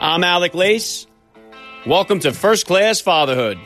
I'm 0.00 0.22
Alec 0.22 0.54
Lace. 0.54 1.06
Welcome 1.86 2.20
to 2.20 2.32
First 2.32 2.66
Class 2.66 3.00
Fatherhood. 3.00 3.58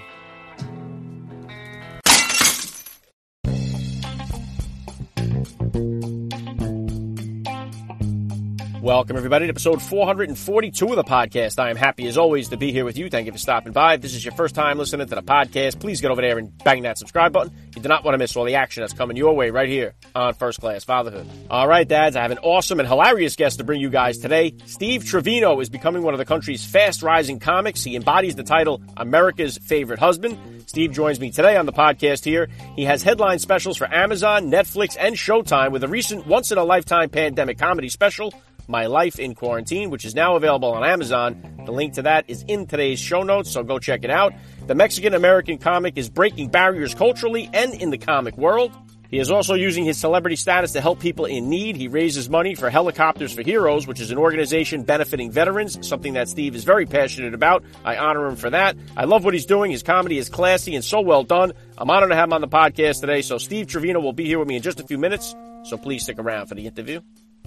Welcome, 8.98 9.16
everybody, 9.16 9.46
to 9.46 9.50
episode 9.50 9.80
442 9.80 10.88
of 10.88 10.96
the 10.96 11.04
podcast. 11.04 11.60
I 11.60 11.70
am 11.70 11.76
happy, 11.76 12.08
as 12.08 12.18
always, 12.18 12.48
to 12.48 12.56
be 12.56 12.72
here 12.72 12.84
with 12.84 12.98
you. 12.98 13.08
Thank 13.08 13.26
you 13.26 13.32
for 13.32 13.38
stopping 13.38 13.72
by. 13.72 13.94
If 13.94 14.00
this 14.00 14.12
is 14.12 14.24
your 14.24 14.34
first 14.34 14.56
time 14.56 14.76
listening 14.76 15.06
to 15.06 15.14
the 15.14 15.22
podcast, 15.22 15.78
please 15.78 16.00
get 16.00 16.10
over 16.10 16.20
there 16.20 16.36
and 16.36 16.50
bang 16.64 16.82
that 16.82 16.98
subscribe 16.98 17.32
button. 17.32 17.56
You 17.76 17.82
do 17.82 17.88
not 17.88 18.02
want 18.02 18.14
to 18.14 18.18
miss 18.18 18.34
all 18.34 18.42
the 18.42 18.56
action 18.56 18.80
that's 18.80 18.92
coming 18.92 19.16
your 19.16 19.36
way 19.36 19.50
right 19.50 19.68
here 19.68 19.94
on 20.16 20.34
First 20.34 20.60
Class 20.60 20.82
Fatherhood. 20.82 21.28
All 21.48 21.68
right, 21.68 21.86
dads, 21.86 22.16
I 22.16 22.22
have 22.22 22.32
an 22.32 22.38
awesome 22.38 22.80
and 22.80 22.88
hilarious 22.88 23.36
guest 23.36 23.58
to 23.58 23.64
bring 23.64 23.80
you 23.80 23.88
guys 23.88 24.18
today. 24.18 24.52
Steve 24.66 25.04
Trevino 25.04 25.60
is 25.60 25.68
becoming 25.68 26.02
one 26.02 26.12
of 26.12 26.18
the 26.18 26.24
country's 26.24 26.66
fast 26.66 27.04
rising 27.04 27.38
comics. 27.38 27.84
He 27.84 27.94
embodies 27.94 28.34
the 28.34 28.42
title 28.42 28.82
America's 28.96 29.58
Favorite 29.58 30.00
Husband. 30.00 30.36
Steve 30.66 30.90
joins 30.90 31.20
me 31.20 31.30
today 31.30 31.56
on 31.56 31.66
the 31.66 31.72
podcast 31.72 32.24
here. 32.24 32.48
He 32.74 32.84
has 32.86 33.04
headline 33.04 33.38
specials 33.38 33.76
for 33.76 33.86
Amazon, 33.94 34.50
Netflix, 34.50 34.96
and 34.98 35.14
Showtime 35.14 35.70
with 35.70 35.84
a 35.84 35.88
recent 35.88 36.26
once 36.26 36.50
in 36.50 36.58
a 36.58 36.64
lifetime 36.64 37.10
pandemic 37.10 37.58
comedy 37.58 37.90
special 37.90 38.34
my 38.68 38.86
Life 38.86 39.18
in 39.18 39.34
Quarantine, 39.34 39.90
which 39.90 40.04
is 40.04 40.14
now 40.14 40.36
available 40.36 40.72
on 40.72 40.84
Amazon. 40.84 41.42
The 41.64 41.72
link 41.72 41.94
to 41.94 42.02
that 42.02 42.26
is 42.28 42.44
in 42.46 42.66
today's 42.66 43.00
show 43.00 43.22
notes, 43.22 43.50
so 43.50 43.62
go 43.62 43.78
check 43.78 44.04
it 44.04 44.10
out. 44.10 44.34
The 44.66 44.74
Mexican 44.74 45.14
American 45.14 45.58
comic 45.58 45.96
is 45.96 46.10
breaking 46.10 46.48
barriers 46.48 46.94
culturally 46.94 47.48
and 47.52 47.74
in 47.74 47.90
the 47.90 47.98
comic 47.98 48.36
world. 48.36 48.72
He 49.10 49.18
is 49.18 49.30
also 49.30 49.54
using 49.54 49.86
his 49.86 49.96
celebrity 49.96 50.36
status 50.36 50.72
to 50.72 50.82
help 50.82 51.00
people 51.00 51.24
in 51.24 51.48
need. 51.48 51.76
He 51.76 51.88
raises 51.88 52.28
money 52.28 52.54
for 52.54 52.68
Helicopters 52.68 53.32
for 53.32 53.42
Heroes, 53.42 53.86
which 53.86 54.00
is 54.00 54.10
an 54.10 54.18
organization 54.18 54.82
benefiting 54.82 55.30
veterans, 55.30 55.88
something 55.88 56.12
that 56.12 56.28
Steve 56.28 56.54
is 56.54 56.64
very 56.64 56.84
passionate 56.84 57.32
about. 57.32 57.64
I 57.86 57.96
honor 57.96 58.26
him 58.26 58.36
for 58.36 58.50
that. 58.50 58.76
I 58.98 59.04
love 59.04 59.24
what 59.24 59.32
he's 59.32 59.46
doing. 59.46 59.70
His 59.70 59.82
comedy 59.82 60.18
is 60.18 60.28
classy 60.28 60.74
and 60.74 60.84
so 60.84 61.00
well 61.00 61.24
done. 61.24 61.54
I'm 61.78 61.88
honored 61.88 62.10
to 62.10 62.16
have 62.16 62.28
him 62.28 62.34
on 62.34 62.42
the 62.42 62.48
podcast 62.48 63.00
today. 63.00 63.22
So 63.22 63.38
Steve 63.38 63.66
Trevino 63.66 64.00
will 64.00 64.12
be 64.12 64.26
here 64.26 64.38
with 64.38 64.48
me 64.48 64.56
in 64.56 64.62
just 64.62 64.78
a 64.78 64.84
few 64.84 64.98
minutes. 64.98 65.34
So 65.64 65.78
please 65.78 66.02
stick 66.02 66.18
around 66.18 66.48
for 66.48 66.54
the 66.54 66.66
interview. 66.66 67.00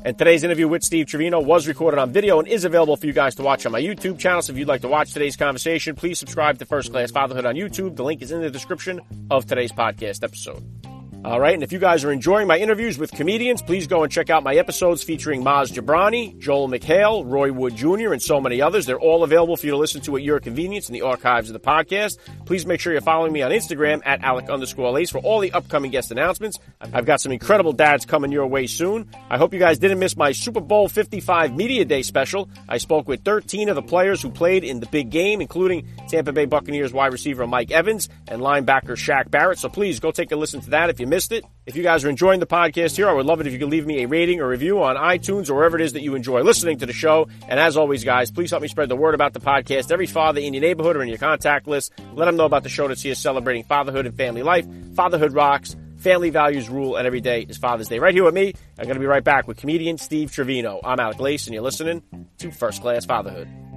And 0.03 0.17
today's 0.17 0.43
interview 0.43 0.67
with 0.67 0.83
Steve 0.83 1.05
Trevino 1.05 1.39
was 1.39 1.67
recorded 1.67 1.99
on 1.99 2.11
video 2.11 2.39
and 2.39 2.47
is 2.47 2.65
available 2.65 2.97
for 2.97 3.05
you 3.05 3.13
guys 3.13 3.35
to 3.35 3.43
watch 3.43 3.65
on 3.65 3.71
my 3.71 3.81
YouTube 3.81 4.17
channel. 4.17 4.41
So 4.41 4.51
if 4.51 4.57
you'd 4.57 4.67
like 4.67 4.81
to 4.81 4.87
watch 4.87 5.13
today's 5.13 5.35
conversation, 5.35 5.95
please 5.95 6.17
subscribe 6.17 6.57
to 6.59 6.65
First 6.65 6.91
Class 6.91 7.11
Fatherhood 7.11 7.45
on 7.45 7.55
YouTube. 7.55 7.95
The 7.95 8.03
link 8.03 8.21
is 8.21 8.31
in 8.31 8.41
the 8.41 8.49
description 8.49 9.01
of 9.29 9.45
today's 9.45 9.71
podcast 9.71 10.23
episode. 10.23 10.90
All 11.23 11.39
right, 11.39 11.53
and 11.53 11.61
if 11.61 11.71
you 11.71 11.77
guys 11.77 12.03
are 12.03 12.11
enjoying 12.11 12.47
my 12.47 12.57
interviews 12.57 12.97
with 12.97 13.11
comedians, 13.11 13.61
please 13.61 13.85
go 13.85 14.01
and 14.01 14.11
check 14.11 14.31
out 14.31 14.41
my 14.41 14.55
episodes 14.55 15.03
featuring 15.03 15.43
Maz 15.43 15.71
Jobrani, 15.71 16.35
Joel 16.39 16.67
McHale, 16.67 17.23
Roy 17.23 17.51
Wood 17.53 17.75
Jr., 17.75 18.11
and 18.11 18.19
so 18.19 18.41
many 18.41 18.59
others. 18.59 18.87
They're 18.87 18.99
all 18.99 19.23
available 19.23 19.55
for 19.55 19.67
you 19.67 19.71
to 19.73 19.77
listen 19.77 20.01
to 20.01 20.17
at 20.17 20.23
your 20.23 20.39
convenience 20.39 20.89
in 20.89 20.93
the 20.93 21.03
archives 21.03 21.47
of 21.47 21.53
the 21.53 21.59
podcast. 21.59 22.17
Please 22.45 22.65
make 22.65 22.79
sure 22.79 22.91
you're 22.91 23.03
following 23.03 23.31
me 23.31 23.43
on 23.43 23.51
Instagram 23.51 24.01
at 24.03 24.23
Alec 24.23 24.49
underscore 24.49 24.89
Lace 24.89 25.11
for 25.11 25.19
all 25.19 25.39
the 25.39 25.51
upcoming 25.51 25.91
guest 25.91 26.09
announcements. 26.09 26.57
I've 26.81 27.05
got 27.05 27.21
some 27.21 27.31
incredible 27.31 27.73
dads 27.73 28.03
coming 28.03 28.31
your 28.31 28.47
way 28.47 28.65
soon. 28.65 29.07
I 29.29 29.37
hope 29.37 29.53
you 29.53 29.59
guys 29.59 29.77
didn't 29.77 29.99
miss 29.99 30.17
my 30.17 30.31
Super 30.31 30.59
Bowl 30.59 30.87
55 30.87 31.55
Media 31.55 31.85
Day 31.85 32.01
special. 32.01 32.49
I 32.67 32.79
spoke 32.79 33.07
with 33.07 33.23
13 33.23 33.69
of 33.69 33.75
the 33.75 33.83
players 33.83 34.23
who 34.23 34.31
played 34.31 34.63
in 34.63 34.79
the 34.79 34.87
big 34.87 35.11
game, 35.11 35.39
including 35.39 35.87
Tampa 36.07 36.33
Bay 36.33 36.45
Buccaneers 36.45 36.91
wide 36.93 37.11
receiver 37.13 37.45
Mike 37.45 37.69
Evans 37.69 38.09
and 38.27 38.41
linebacker 38.41 38.97
Shaq 38.97 39.29
Barrett. 39.29 39.59
So 39.59 39.69
please 39.69 39.99
go 39.99 40.09
take 40.09 40.31
a 40.31 40.35
listen 40.35 40.61
to 40.61 40.71
that 40.71 40.89
if 40.89 40.99
you 40.99 41.10
missed 41.11 41.33
it. 41.33 41.43
If 41.65 41.75
you 41.75 41.83
guys 41.83 42.05
are 42.05 42.09
enjoying 42.09 42.39
the 42.39 42.47
podcast 42.47 42.95
here, 42.95 43.09
I 43.09 43.11
would 43.11 43.25
love 43.25 43.41
it 43.41 43.45
if 43.45 43.51
you 43.51 43.59
could 43.59 43.69
leave 43.69 43.85
me 43.85 44.01
a 44.01 44.07
rating 44.07 44.39
or 44.39 44.47
review 44.47 44.81
on 44.81 44.95
iTunes 44.95 45.49
or 45.49 45.55
wherever 45.55 45.77
it 45.77 45.83
is 45.83 45.91
that 45.93 46.01
you 46.01 46.15
enjoy 46.15 46.41
listening 46.41 46.77
to 46.79 46.85
the 46.85 46.93
show. 46.93 47.27
And 47.49 47.59
as 47.59 47.75
always, 47.75 48.05
guys, 48.05 48.31
please 48.31 48.49
help 48.49 48.61
me 48.61 48.69
spread 48.69 48.87
the 48.87 48.95
word 48.95 49.13
about 49.13 49.33
the 49.33 49.41
podcast. 49.41 49.91
Every 49.91 50.07
father 50.07 50.39
in 50.39 50.53
your 50.53 50.61
neighborhood 50.61 50.95
or 50.95 51.03
in 51.03 51.09
your 51.09 51.17
contact 51.17 51.67
list, 51.67 51.91
let 52.13 52.25
them 52.25 52.37
know 52.37 52.45
about 52.45 52.63
the 52.63 52.69
show 52.69 52.91
see 52.93 53.11
us 53.11 53.19
celebrating 53.19 53.63
fatherhood 53.65 54.05
and 54.05 54.15
family 54.15 54.41
life. 54.41 54.65
Fatherhood 54.95 55.33
rocks. 55.33 55.75
Family 55.97 56.31
values 56.31 56.67
rule, 56.67 56.95
and 56.95 57.05
every 57.05 57.21
day 57.21 57.45
is 57.47 57.57
Father's 57.59 57.87
Day. 57.87 57.99
Right 57.99 58.15
here 58.15 58.23
with 58.23 58.33
me, 58.33 58.55
I'm 58.79 58.85
going 58.85 58.95
to 58.95 58.99
be 58.99 59.05
right 59.05 59.23
back 59.23 59.47
with 59.47 59.57
comedian 59.57 59.99
Steve 59.99 60.31
Trevino. 60.31 60.79
I'm 60.83 60.99
Alec 60.99 61.19
Lace, 61.19 61.45
and 61.45 61.53
you're 61.53 61.61
listening 61.61 62.01
to 62.39 62.49
First 62.49 62.81
Class 62.81 63.05
Fatherhood. 63.05 63.70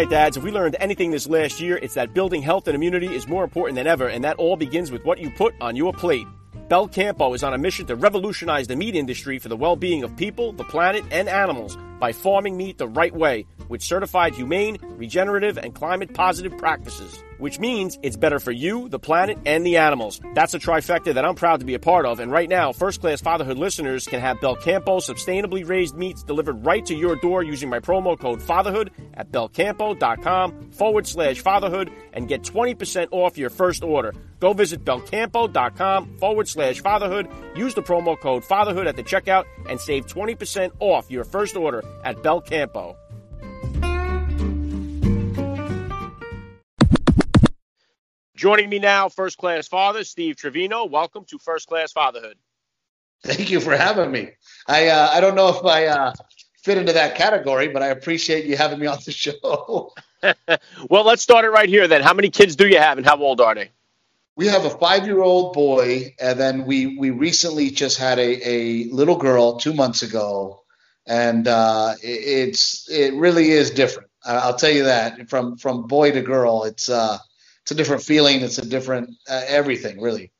Right, 0.00 0.10
dads, 0.10 0.36
if 0.36 0.42
we 0.42 0.50
learned 0.50 0.76
anything 0.80 1.12
this 1.12 1.28
last 1.28 1.60
year, 1.60 1.76
it's 1.76 1.94
that 1.94 2.14
building 2.14 2.42
health 2.42 2.66
and 2.66 2.74
immunity 2.74 3.14
is 3.14 3.28
more 3.28 3.44
important 3.44 3.76
than 3.76 3.86
ever, 3.86 4.08
and 4.08 4.24
that 4.24 4.36
all 4.38 4.56
begins 4.56 4.90
with 4.90 5.04
what 5.04 5.18
you 5.18 5.30
put 5.30 5.54
on 5.60 5.76
your 5.76 5.92
plate. 5.92 6.26
Belcampo 6.68 7.32
is 7.34 7.44
on 7.44 7.54
a 7.54 7.58
mission 7.58 7.86
to 7.86 7.94
revolutionize 7.94 8.66
the 8.66 8.74
meat 8.74 8.96
industry 8.96 9.38
for 9.38 9.48
the 9.48 9.56
well 9.56 9.76
being 9.76 10.02
of 10.02 10.16
people, 10.16 10.52
the 10.52 10.64
planet, 10.64 11.04
and 11.12 11.28
animals 11.28 11.78
by 12.00 12.12
farming 12.12 12.56
meat 12.56 12.76
the 12.78 12.88
right 12.88 13.14
way 13.14 13.46
with 13.68 13.82
certified 13.82 14.34
humane, 14.34 14.78
regenerative, 14.96 15.58
and 15.58 15.74
climate 15.74 16.14
positive 16.14 16.56
practices, 16.58 17.22
which 17.38 17.58
means 17.58 17.98
it's 18.02 18.16
better 18.16 18.38
for 18.38 18.52
you, 18.52 18.88
the 18.88 18.98
planet, 18.98 19.38
and 19.46 19.66
the 19.66 19.76
animals. 19.76 20.20
That's 20.34 20.54
a 20.54 20.58
trifecta 20.58 21.14
that 21.14 21.24
I'm 21.24 21.34
proud 21.34 21.60
to 21.60 21.66
be 21.66 21.74
a 21.74 21.78
part 21.78 22.06
of. 22.06 22.20
And 22.20 22.30
right 22.30 22.48
now, 22.48 22.72
first 22.72 23.00
class 23.00 23.20
fatherhood 23.20 23.58
listeners 23.58 24.06
can 24.06 24.20
have 24.20 24.38
Belcampo 24.38 25.00
sustainably 25.00 25.68
raised 25.68 25.96
meats 25.96 26.22
delivered 26.22 26.64
right 26.64 26.84
to 26.86 26.94
your 26.94 27.16
door 27.16 27.42
using 27.42 27.68
my 27.68 27.80
promo 27.80 28.18
code 28.18 28.42
fatherhood 28.42 28.90
at 29.14 29.30
belcampo.com 29.30 30.70
forward 30.72 31.06
slash 31.06 31.40
fatherhood 31.40 31.90
and 32.12 32.28
get 32.28 32.42
20% 32.42 33.08
off 33.10 33.38
your 33.38 33.50
first 33.50 33.82
order. 33.82 34.12
Go 34.40 34.52
visit 34.52 34.84
belcampo.com 34.84 36.18
forward 36.18 36.48
slash 36.48 36.80
fatherhood. 36.80 37.28
Use 37.56 37.74
the 37.74 37.82
promo 37.82 38.18
code 38.18 38.44
fatherhood 38.44 38.86
at 38.86 38.96
the 38.96 39.02
checkout 39.02 39.44
and 39.68 39.80
save 39.80 40.06
20% 40.06 40.72
off 40.80 41.10
your 41.10 41.24
first 41.24 41.56
order 41.56 41.82
at 42.04 42.16
Belcampo. 42.16 42.96
Joining 48.44 48.68
me 48.68 48.78
now, 48.78 49.08
first 49.08 49.38
class 49.38 49.68
father 49.68 50.04
Steve 50.04 50.36
Trevino. 50.36 50.84
Welcome 50.84 51.24
to 51.30 51.38
First 51.38 51.66
Class 51.66 51.92
Fatherhood. 51.92 52.36
Thank 53.22 53.48
you 53.48 53.58
for 53.58 53.74
having 53.74 54.12
me. 54.12 54.32
I 54.68 54.88
uh, 54.88 55.08
I 55.14 55.20
don't 55.20 55.34
know 55.34 55.48
if 55.48 55.64
I 55.64 55.86
uh, 55.86 56.12
fit 56.62 56.76
into 56.76 56.92
that 56.92 57.14
category, 57.14 57.68
but 57.68 57.82
I 57.82 57.86
appreciate 57.86 58.44
you 58.44 58.54
having 58.54 58.80
me 58.80 58.86
on 58.86 58.98
the 59.02 59.12
show. 59.12 59.94
well, 60.90 61.04
let's 61.06 61.22
start 61.22 61.46
it 61.46 61.52
right 61.52 61.70
here 61.70 61.88
then. 61.88 62.02
How 62.02 62.12
many 62.12 62.28
kids 62.28 62.54
do 62.54 62.68
you 62.68 62.76
have, 62.76 62.98
and 62.98 63.06
how 63.06 63.16
old 63.16 63.40
are 63.40 63.54
they? 63.54 63.70
We 64.36 64.48
have 64.48 64.66
a 64.66 64.70
five-year-old 64.70 65.54
boy, 65.54 66.14
and 66.20 66.38
then 66.38 66.66
we 66.66 66.98
we 66.98 67.08
recently 67.08 67.70
just 67.70 67.96
had 67.96 68.18
a, 68.18 68.46
a 68.46 68.84
little 68.90 69.16
girl 69.16 69.56
two 69.56 69.72
months 69.72 70.02
ago, 70.02 70.64
and 71.06 71.48
uh, 71.48 71.94
it, 72.02 72.50
it's 72.50 72.90
it 72.90 73.14
really 73.14 73.52
is 73.52 73.70
different. 73.70 74.10
I'll 74.22 74.56
tell 74.56 74.70
you 74.70 74.84
that 74.84 75.30
from 75.30 75.56
from 75.56 75.86
boy 75.86 76.10
to 76.10 76.20
girl, 76.20 76.64
it's 76.64 76.90
uh 76.90 77.16
it's 77.64 77.70
a 77.70 77.74
different 77.74 78.02
feeling. 78.02 78.42
It's 78.42 78.58
a 78.58 78.66
different 78.66 79.10
uh, 79.28 79.42
everything, 79.46 79.98
really. 79.98 80.30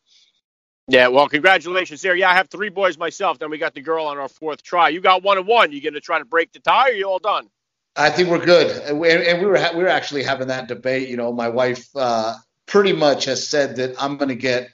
Yeah, 0.89 1.09
well, 1.09 1.27
congratulations 1.27 2.03
there. 2.03 2.15
Yeah, 2.15 2.31
I 2.31 2.35
have 2.35 2.51
three 2.51 2.69
boys 2.69 2.99
myself. 2.99 3.39
Then 3.39 3.49
we 3.49 3.57
got 3.57 3.73
the 3.73 3.81
girl 3.81 4.05
on 4.05 4.19
our 4.19 4.29
fourth 4.29 4.63
try. 4.63 4.91
You 4.91 5.01
got 5.01 5.23
one 5.23 5.39
and 5.39 5.47
one. 5.47 5.73
You 5.73 5.81
going 5.81 5.95
to 5.95 6.01
try 6.01 6.19
to 6.19 6.27
break 6.27 6.53
the 6.53 6.61
tie, 6.61 6.91
or 6.91 6.93
you 6.93 7.07
all 7.09 7.19
done? 7.19 7.49
I 7.97 8.11
think 8.11 8.29
we're 8.29 8.45
good, 8.45 8.71
and 8.83 9.01
we, 9.01 9.11
and 9.11 9.41
we 9.41 9.47
were 9.47 9.57
ha- 9.57 9.73
we 9.75 9.83
were 9.83 9.89
actually 9.89 10.23
having 10.23 10.49
that 10.49 10.69
debate. 10.69 11.09
You 11.09 11.17
know, 11.17 11.33
my 11.33 11.49
wife 11.49 11.89
uh, 11.97 12.37
pretty 12.67 12.93
much 12.93 13.25
has 13.25 13.49
said 13.49 13.77
that 13.77 13.95
I'm 14.03 14.19
going 14.19 14.29
to 14.29 14.35
get 14.35 14.69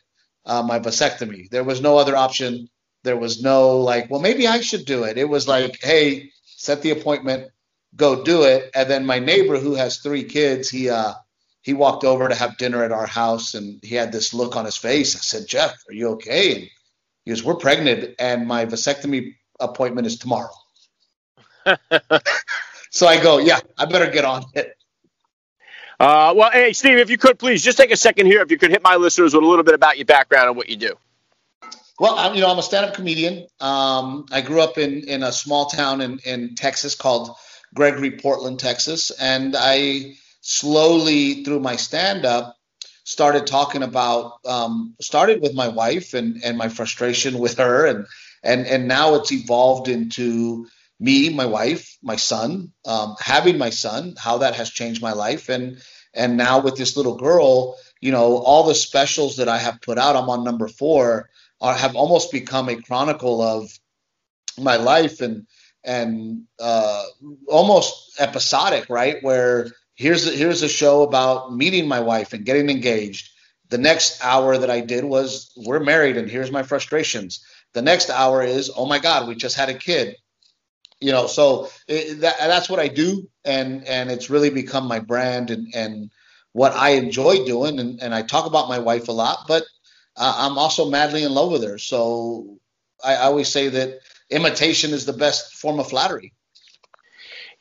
uh, 0.44 0.62
my 0.62 0.80
vasectomy. 0.80 1.48
There 1.50 1.62
was 1.62 1.80
no 1.80 1.98
other 1.98 2.16
option. 2.16 2.68
There 3.04 3.16
was 3.16 3.40
no 3.40 3.78
like, 3.78 4.10
well, 4.10 4.20
maybe 4.20 4.48
I 4.48 4.60
should 4.60 4.86
do 4.86 5.04
it. 5.04 5.18
It 5.18 5.28
was 5.28 5.46
like, 5.46 5.78
hey, 5.80 6.32
set 6.44 6.82
the 6.82 6.90
appointment, 6.90 7.52
go 7.94 8.24
do 8.24 8.42
it. 8.42 8.70
And 8.74 8.90
then 8.90 9.06
my 9.06 9.20
neighbor 9.20 9.58
who 9.58 9.74
has 9.74 9.98
three 9.98 10.24
kids, 10.24 10.68
he 10.68 10.90
uh, 10.90 11.14
he 11.62 11.74
walked 11.74 12.04
over 12.04 12.28
to 12.28 12.34
have 12.34 12.56
dinner 12.56 12.84
at 12.84 12.92
our 12.92 13.06
house 13.06 13.54
and 13.54 13.82
he 13.82 13.94
had 13.94 14.12
this 14.12 14.32
look 14.32 14.56
on 14.56 14.64
his 14.64 14.76
face. 14.76 15.14
I 15.16 15.20
said, 15.20 15.46
Jeff, 15.46 15.74
are 15.88 15.94
you 15.94 16.08
okay? 16.10 16.54
And 16.54 16.70
he 17.24 17.30
goes, 17.30 17.44
We're 17.44 17.56
pregnant 17.56 18.14
and 18.18 18.46
my 18.46 18.64
vasectomy 18.66 19.34
appointment 19.58 20.06
is 20.06 20.18
tomorrow. 20.18 20.52
so 22.90 23.06
I 23.06 23.22
go, 23.22 23.38
Yeah, 23.38 23.60
I 23.76 23.84
better 23.86 24.10
get 24.10 24.24
on 24.24 24.44
it. 24.54 24.74
Uh, 25.98 26.32
well, 26.34 26.50
hey, 26.50 26.72
Steve, 26.72 26.96
if 26.96 27.10
you 27.10 27.18
could 27.18 27.38
please 27.38 27.62
just 27.62 27.76
take 27.76 27.90
a 27.90 27.96
second 27.96 28.24
here, 28.24 28.40
if 28.40 28.50
you 28.50 28.56
could 28.56 28.70
hit 28.70 28.82
my 28.82 28.96
listeners 28.96 29.34
with 29.34 29.44
a 29.44 29.46
little 29.46 29.64
bit 29.64 29.74
about 29.74 29.98
your 29.98 30.06
background 30.06 30.48
and 30.48 30.56
what 30.56 30.70
you 30.70 30.76
do. 30.76 30.96
Well, 31.98 32.14
I'm, 32.18 32.34
you 32.34 32.40
know, 32.40 32.50
I'm 32.50 32.58
a 32.58 32.62
stand-up 32.62 32.94
comedian. 32.94 33.46
Um, 33.60 34.24
I 34.32 34.40
grew 34.40 34.62
up 34.62 34.78
in 34.78 35.06
in 35.06 35.22
a 35.22 35.30
small 35.30 35.66
town 35.66 36.00
in 36.00 36.18
in 36.24 36.54
Texas 36.54 36.94
called 36.94 37.36
Gregory, 37.74 38.12
Portland, 38.12 38.58
Texas, 38.58 39.10
and 39.10 39.54
I 39.58 40.14
slowly 40.40 41.44
through 41.44 41.60
my 41.60 41.76
stand 41.76 42.24
up 42.24 42.56
started 43.04 43.46
talking 43.46 43.82
about 43.82 44.38
um, 44.46 44.94
started 45.00 45.40
with 45.42 45.54
my 45.54 45.68
wife 45.68 46.14
and 46.14 46.42
and 46.44 46.56
my 46.58 46.68
frustration 46.68 47.38
with 47.38 47.58
her 47.58 47.86
and 47.86 48.06
and 48.42 48.66
and 48.66 48.88
now 48.88 49.14
it's 49.14 49.32
evolved 49.32 49.88
into 49.88 50.66
me 50.98 51.30
my 51.30 51.46
wife 51.46 51.96
my 52.02 52.16
son 52.16 52.72
um, 52.86 53.14
having 53.20 53.58
my 53.58 53.70
son 53.70 54.14
how 54.18 54.38
that 54.38 54.54
has 54.54 54.70
changed 54.70 55.02
my 55.02 55.12
life 55.12 55.48
and 55.48 55.82
And 56.14 56.36
now 56.36 56.60
with 56.60 56.76
this 56.76 56.96
little 56.96 57.16
girl, 57.16 57.76
you 58.00 58.10
know, 58.10 58.38
all 58.38 58.64
the 58.66 58.74
specials 58.74 59.36
that 59.36 59.48
I 59.48 59.58
have 59.58 59.80
put 59.80 59.98
out, 59.98 60.16
I'm 60.16 60.28
on 60.28 60.42
number 60.44 60.66
four, 60.68 61.30
are, 61.60 61.74
have 61.74 61.94
almost 61.94 62.32
become 62.32 62.68
a 62.68 62.82
chronicle 62.82 63.40
of 63.40 63.70
my 64.58 64.76
life 64.76 65.20
and 65.20 65.46
and 65.84 66.44
uh, 66.60 67.04
almost 67.48 68.20
episodic, 68.20 68.90
right? 68.90 69.22
Where 69.22 69.68
here's 70.00 70.26
a, 70.26 70.30
here's 70.30 70.62
a 70.62 70.68
show 70.68 71.02
about 71.02 71.54
meeting 71.54 71.86
my 71.86 72.00
wife 72.00 72.32
and 72.32 72.46
getting 72.46 72.70
engaged. 72.70 73.28
The 73.68 73.76
next 73.76 74.24
hour 74.24 74.56
that 74.56 74.70
I 74.70 74.80
did 74.80 75.04
was 75.04 75.52
we're 75.56 75.78
married 75.78 76.16
and 76.16 76.28
here's 76.28 76.50
my 76.50 76.62
frustrations. 76.62 77.44
The 77.74 77.82
next 77.82 78.08
hour 78.08 78.42
is 78.42 78.72
oh 78.74 78.86
my 78.86 78.98
god, 78.98 79.28
we 79.28 79.34
just 79.34 79.56
had 79.56 79.68
a 79.68 79.74
kid. 79.74 80.16
You 81.00 81.12
know, 81.12 81.26
so 81.26 81.68
it, 81.86 82.20
that, 82.22 82.38
that's 82.38 82.68
what 82.68 82.80
I 82.80 82.88
do, 82.88 83.28
and 83.44 83.86
and 83.86 84.10
it's 84.10 84.28
really 84.28 84.50
become 84.50 84.86
my 84.88 85.00
brand 85.00 85.50
and 85.50 85.72
and 85.74 86.10
what 86.52 86.74
I 86.74 86.90
enjoy 86.90 87.44
doing. 87.44 87.78
And, 87.78 88.02
and 88.02 88.14
I 88.14 88.22
talk 88.22 88.46
about 88.46 88.68
my 88.68 88.78
wife 88.78 89.08
a 89.08 89.12
lot, 89.12 89.44
but 89.46 89.64
uh, 90.16 90.34
I'm 90.38 90.58
also 90.58 90.90
madly 90.90 91.24
in 91.24 91.32
love 91.32 91.52
with 91.52 91.62
her. 91.62 91.78
So 91.78 92.58
I, 93.04 93.14
I 93.14 93.24
always 93.24 93.48
say 93.48 93.68
that 93.68 94.00
imitation 94.30 94.92
is 94.92 95.06
the 95.06 95.12
best 95.12 95.54
form 95.54 95.78
of 95.78 95.88
flattery. 95.88 96.32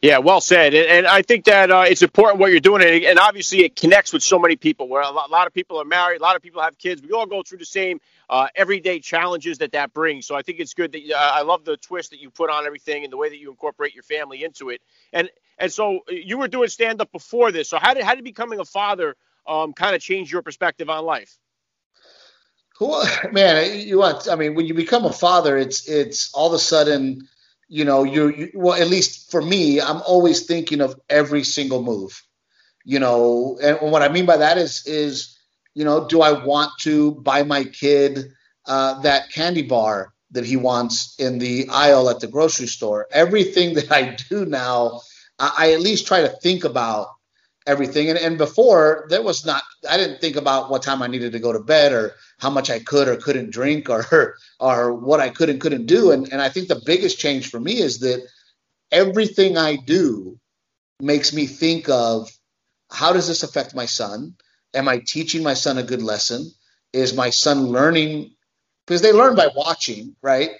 Yeah, 0.01 0.19
well 0.19 0.40
said. 0.40 0.74
And, 0.74 0.88
and 0.88 1.07
I 1.07 1.22
think 1.22 1.44
that 1.46 1.69
uh, 1.72 1.84
it's 1.86 2.01
important 2.01 2.40
what 2.40 2.51
you're 2.51 2.62
doing. 2.62 2.81
And, 2.81 3.04
and, 3.04 3.19
obviously, 3.19 3.66
it 3.66 3.75
connects 3.75 4.13
with 4.13 4.24
so 4.24 4.40
many 4.40 4.56
people 4.56 4.88
where 4.88 5.01
a 5.01 5.12
lot, 5.12 5.30
a 5.30 5.31
lot, 5.31 5.46
of 5.46 5.54
people 5.54 5.80
are 5.80 5.86
married, 5.86 6.22
a 6.22 6.24
lot 6.24 6.38
of 6.38 6.42
people 6.42 6.62
have 6.62 6.78
kids. 6.78 7.01
We 7.01 7.12
all 7.12 7.25
go 7.25 7.44
through 7.44 7.57
the 7.57 7.66
same 7.66 8.00
uh, 8.30 8.48
everyday 8.56 9.00
challenges 9.00 9.57
that 9.57 9.74
that 9.74 9.94
brings. 9.94 10.25
So 10.25 10.36
I 10.36 10.42
think 10.42 10.62
it's 10.62 10.74
good 10.74 10.94
that 10.94 11.01
uh, 11.12 11.18
I 11.18 11.42
love 11.42 11.66
the 11.66 11.75
twist 11.75 12.12
that 12.12 12.22
you 12.22 12.30
put 12.30 12.50
on 12.50 12.66
everything 12.66 13.04
and 13.04 13.12
the 13.12 13.18
way 13.18 13.28
that 13.28 13.40
you 13.40 13.50
incorporate 13.50 13.94
your 13.94 14.04
family 14.04 14.46
into 14.46 14.69
it. 14.69 14.81
And 15.12 15.30
and 15.57 15.72
so 15.72 15.98
uh, 15.98 16.12
you 16.12 16.38
were 16.38 16.48
doing 16.48 16.69
stand 16.69 17.02
up 17.02 17.12
before 17.12 17.52
this. 17.52 17.68
So 17.68 17.78
how 17.78 17.94
did, 17.94 18.04
how 18.04 18.16
did 18.16 18.24
becoming 18.24 18.60
a 18.60 18.66
father 18.66 19.18
um, 19.45 19.74
kind 19.74 19.95
of 19.95 20.02
change 20.02 20.31
your 20.31 20.42
perspective 20.42 20.90
on 20.90 21.04
life? 21.04 21.38
Well, 22.80 23.06
man, 23.31 23.80
you 23.80 24.00
want, 24.00 24.30
I 24.30 24.36
mean, 24.36 24.56
when 24.56 24.66
you 24.66 24.74
become 24.74 25.04
a 25.04 25.12
father, 25.12 25.57
it's, 25.57 25.90
it's 25.90 26.34
all 26.34 26.48
of 26.48 26.54
a 26.54 26.60
sudden, 26.60 27.28
you 27.69 27.86
know, 27.86 28.04
you, 28.04 28.30
you 28.30 28.51
well, 28.56 28.74
at 28.80 28.89
least 28.89 29.31
for 29.31 29.42
me, 29.42 29.80
I'm 29.80 30.01
always 30.01 30.45
thinking 30.45 30.81
of 30.81 31.00
every 31.10 31.44
single 31.44 31.83
move, 31.83 32.21
you 32.83 33.00
know, 33.00 33.60
and 33.62 33.77
what 33.92 34.01
I 34.01 34.10
mean 34.10 34.25
by 34.25 34.38
that 34.38 34.57
is, 34.57 34.86
is, 34.88 35.38
you 35.75 35.86
know, 35.86 36.07
do 36.07 36.21
I 36.21 36.44
want 36.44 36.71
to 36.81 37.12
buy 37.12 37.44
my 37.44 37.63
kid 37.63 38.31
uh, 38.66 39.00
that 39.01 39.31
candy 39.31 39.62
bar 39.62 40.13
that 40.31 40.45
he 40.45 40.57
wants 40.57 41.16
in 41.19 41.38
the 41.38 41.69
aisle 41.69 42.10
at 42.10 42.19
the 42.19 42.27
grocery 42.27 42.68
store? 42.68 43.07
Everything 43.12 43.74
that 43.75 43.92
I 43.92 44.18
do 44.30 44.45
now, 44.45 45.01
I, 45.38 45.54
I 45.57 45.74
at 45.74 45.81
least 45.81 46.07
try 46.07 46.21
to 46.21 46.30
think 46.30 46.63
about 46.63 47.10
everything. 47.69 48.10
And, 48.10 48.18
and 48.18 48.38
before, 48.38 49.06
there 49.10 49.21
was 49.21 49.45
not, 49.45 49.62
I 49.88 49.95
didn't 49.95 50.19
think 50.19 50.36
about 50.36 50.71
what 50.71 50.81
time 50.81 51.04
I 51.04 51.07
needed 51.07 51.31
to 51.33 51.39
go 51.39 51.54
to 51.54 51.60
bed 51.60 51.94
or 51.94 52.16
how 52.39 52.50
much 52.50 52.69
I 52.69 52.80
could 52.80 53.07
or 53.07 53.16
couldn't 53.16 53.51
drink 53.51 53.89
or, 53.89 54.36
or 54.60 54.94
what 54.94 55.19
I 55.19 55.30
could 55.30 55.50
and 55.50 55.62
couldn't 55.62 55.86
do. 55.86 56.12
And, 56.12 56.31
and 56.31 56.42
I 56.42 56.50
think 56.50 56.68
the 56.68 56.81
biggest 56.83 57.19
change 57.19 57.50
for 57.50 57.60
me 57.60 57.77
is 57.77 58.00
that 58.00 58.27
everything 58.92 59.56
I 59.56 59.75
do 59.75 60.39
makes 61.00 61.31
me 61.31 61.45
think 61.45 61.88
of 61.89 62.30
how 62.89 63.13
does 63.13 63.27
this 63.27 63.44
affect 63.44 63.75
my 63.75 63.86
son? 63.86 64.36
Am 64.74 64.88
I 64.88 65.01
teaching 65.06 65.44
my 65.44 65.54
son 65.54 65.77
a 65.77 65.83
good 65.83 66.01
lesson? 66.01 66.51
Is 66.92 67.13
my 67.13 67.30
son 67.30 67.68
learning? 67.68 68.31
Because 68.86 69.04
they 69.04 69.13
learn 69.13 69.36
by 69.36 69.50
watching, 69.56 70.16
right? 70.24 70.51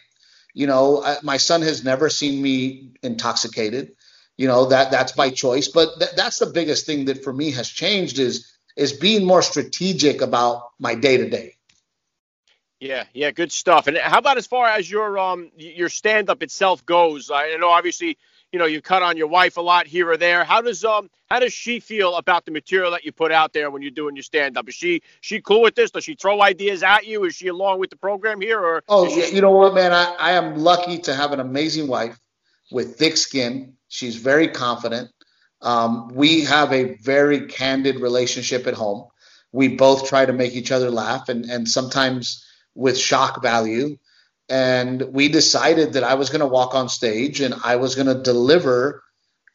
You 0.54 0.68
know, 0.68 1.04
I, 1.04 1.18
my 1.24 1.38
son 1.38 1.64
has 1.64 1.84
never 1.84 2.08
seen 2.10 2.40
me 2.40 2.92
intoxicated. 3.02 3.94
You 4.40 4.48
know 4.48 4.68
that 4.68 4.90
that's 4.90 5.12
by 5.12 5.32
choice, 5.32 5.68
but 5.68 6.00
th- 6.00 6.12
that's 6.16 6.40
the 6.40 6.46
biggest 6.46 6.86
thing 6.86 7.06
that 7.06 7.26
for 7.26 7.34
me 7.34 7.52
has 7.52 7.68
changed 7.68 8.20
is 8.20 8.50
is 8.78 8.94
being 8.94 9.26
more 9.26 9.42
strategic 9.42 10.22
about 10.22 10.64
my 10.80 10.96
day 10.96 11.18
to 11.18 11.30
day. 11.30 11.58
Yeah, 12.80 13.04
yeah, 13.14 13.32
good 13.32 13.52
stuff. 13.52 13.88
And 13.88 13.98
how 13.98 14.20
about 14.20 14.38
as 14.38 14.48
far 14.48 14.68
as 14.68 14.90
your 14.90 15.20
um 15.20 15.52
your 15.58 15.90
stand 15.90 16.30
up 16.30 16.42
itself 16.42 16.86
goes? 16.86 17.30
I 17.30 17.58
know 17.60 17.68
obviously 17.70 18.18
you 18.54 18.60
know 18.60 18.66
you 18.66 18.82
cut 18.82 19.04
on 19.04 19.18
your 19.18 19.28
wife 19.28 19.58
a 19.58 19.62
lot 19.62 19.88
here 19.88 20.10
or 20.10 20.16
there. 20.16 20.46
How 20.46 20.62
does 20.62 20.86
um 20.86 21.10
how 21.30 21.40
does 21.42 21.52
she 21.52 21.82
feel 21.82 22.16
about 22.16 22.46
the 22.46 22.52
material 22.52 22.92
that 22.92 23.04
you 23.04 23.12
put 23.12 23.34
out 23.34 23.52
there 23.52 23.70
when 23.70 23.82
you're 23.82 23.92
doing 23.92 24.16
your 24.16 24.24
stand 24.24 24.58
up? 24.58 24.70
Is 24.70 24.76
she 24.76 25.02
she 25.20 25.42
cool 25.42 25.62
with 25.62 25.76
this? 25.76 25.92
Does 25.92 26.06
she 26.06 26.16
throw 26.16 26.42
ideas 26.42 26.82
at 26.82 27.06
you? 27.06 27.26
Is 27.26 27.36
she 27.36 27.50
along 27.50 27.80
with 27.82 27.90
the 27.90 27.98
program 27.98 28.40
here 28.40 28.62
or? 28.62 28.86
Oh, 28.88 29.10
she- 29.10 29.36
you 29.36 29.42
know 29.42 29.52
what, 29.52 29.74
man, 29.76 29.92
I, 29.92 30.16
I 30.18 30.32
am 30.32 30.56
lucky 30.56 31.00
to 31.00 31.14
have 31.14 31.34
an 31.34 31.42
amazing 31.42 31.88
wife 31.90 32.18
with 32.72 32.98
thick 32.98 33.18
skin. 33.18 33.74
She's 33.88 34.16
very 34.16 34.48
confident. 34.48 35.10
Um, 35.62 36.10
we 36.10 36.42
have 36.46 36.72
a 36.72 36.96
very 36.96 37.48
candid 37.48 38.00
relationship 38.00 38.68
at 38.68 38.74
home. 38.74 39.08
We 39.52 39.70
both 39.70 40.08
try 40.08 40.26
to 40.26 40.34
make 40.34 40.54
each 40.54 40.72
other 40.72 40.90
laugh, 40.92 41.28
and 41.30 41.46
and 41.46 41.68
sometimes 41.68 42.46
with 42.76 42.98
shock 42.98 43.42
value 43.42 43.98
and 44.50 45.02
we 45.14 45.30
decided 45.30 45.94
that 45.94 46.04
I 46.04 46.16
was 46.16 46.30
going 46.30 46.42
to 46.42 46.48
walk 46.48 46.74
on 46.74 46.90
stage 46.90 47.40
and 47.40 47.54
I 47.64 47.76
was 47.76 47.96
going 47.96 48.08
to 48.08 48.22
deliver, 48.22 49.04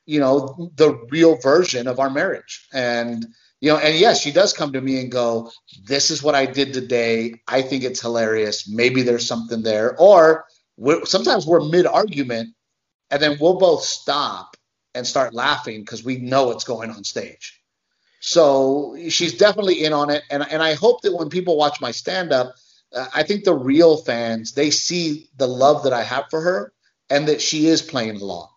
you 0.07 0.21
know, 0.21 0.71
the 0.77 0.95
real 1.11 1.37
version 1.37 1.89
of 1.89 1.99
our 1.99 2.11
marriage. 2.11 2.67
And 2.73 3.27
you 3.61 3.71
know, 3.71 3.79
and 3.79 3.99
yes, 3.99 4.21
she 4.21 4.31
does 4.31 4.53
come 4.53 4.73
to 4.75 4.81
me 4.81 5.01
and 5.01 5.11
go, 5.11 5.51
"This 5.87 6.11
is 6.11 6.23
what 6.23 6.35
I 6.35 6.45
did 6.45 6.75
today. 6.75 7.41
I 7.49 7.63
think 7.63 7.83
it's 7.83 8.01
hilarious. 8.01 8.69
Maybe 8.69 9.03
there's 9.03 9.27
something 9.27 9.63
there." 9.63 9.97
Or 9.99 10.45
we're, 10.77 11.07
sometimes 11.07 11.47
we're 11.47 11.67
mid 11.67 11.87
argument, 11.87 12.54
and 13.15 13.23
then 13.23 13.39
we'll 13.41 13.59
both 13.59 13.83
stop 13.83 14.57
and 14.95 15.07
start 15.07 15.35
laughing 15.35 15.81
because 15.81 16.05
we 16.05 16.19
know 16.19 16.49
what's 16.49 16.65
going 16.65 16.91
on 16.91 17.05
stage. 17.05 17.61
So 18.21 18.97
she's 19.09 19.39
definitely 19.39 19.85
in 19.85 19.93
on 19.93 20.11
it, 20.11 20.23
and 20.31 20.45
and 20.51 20.63
I 20.63 20.75
hope 20.75 21.03
that 21.03 21.15
when 21.15 21.31
people 21.31 21.57
watch 21.57 21.81
my 21.81 21.91
stand 21.93 22.33
up 22.33 22.55
I 23.15 23.23
think 23.23 23.45
the 23.45 23.55
real 23.55 23.97
fans 23.97 24.53
they 24.53 24.71
see 24.71 25.29
the 25.37 25.49
love 25.49 25.85
that 25.85 25.93
I 25.93 26.03
have 26.03 26.27
for 26.31 26.41
her 26.41 26.73
and 27.11 27.29
that 27.29 27.41
she 27.43 27.67
is 27.67 27.83
playing 27.83 28.21
along. 28.21 28.49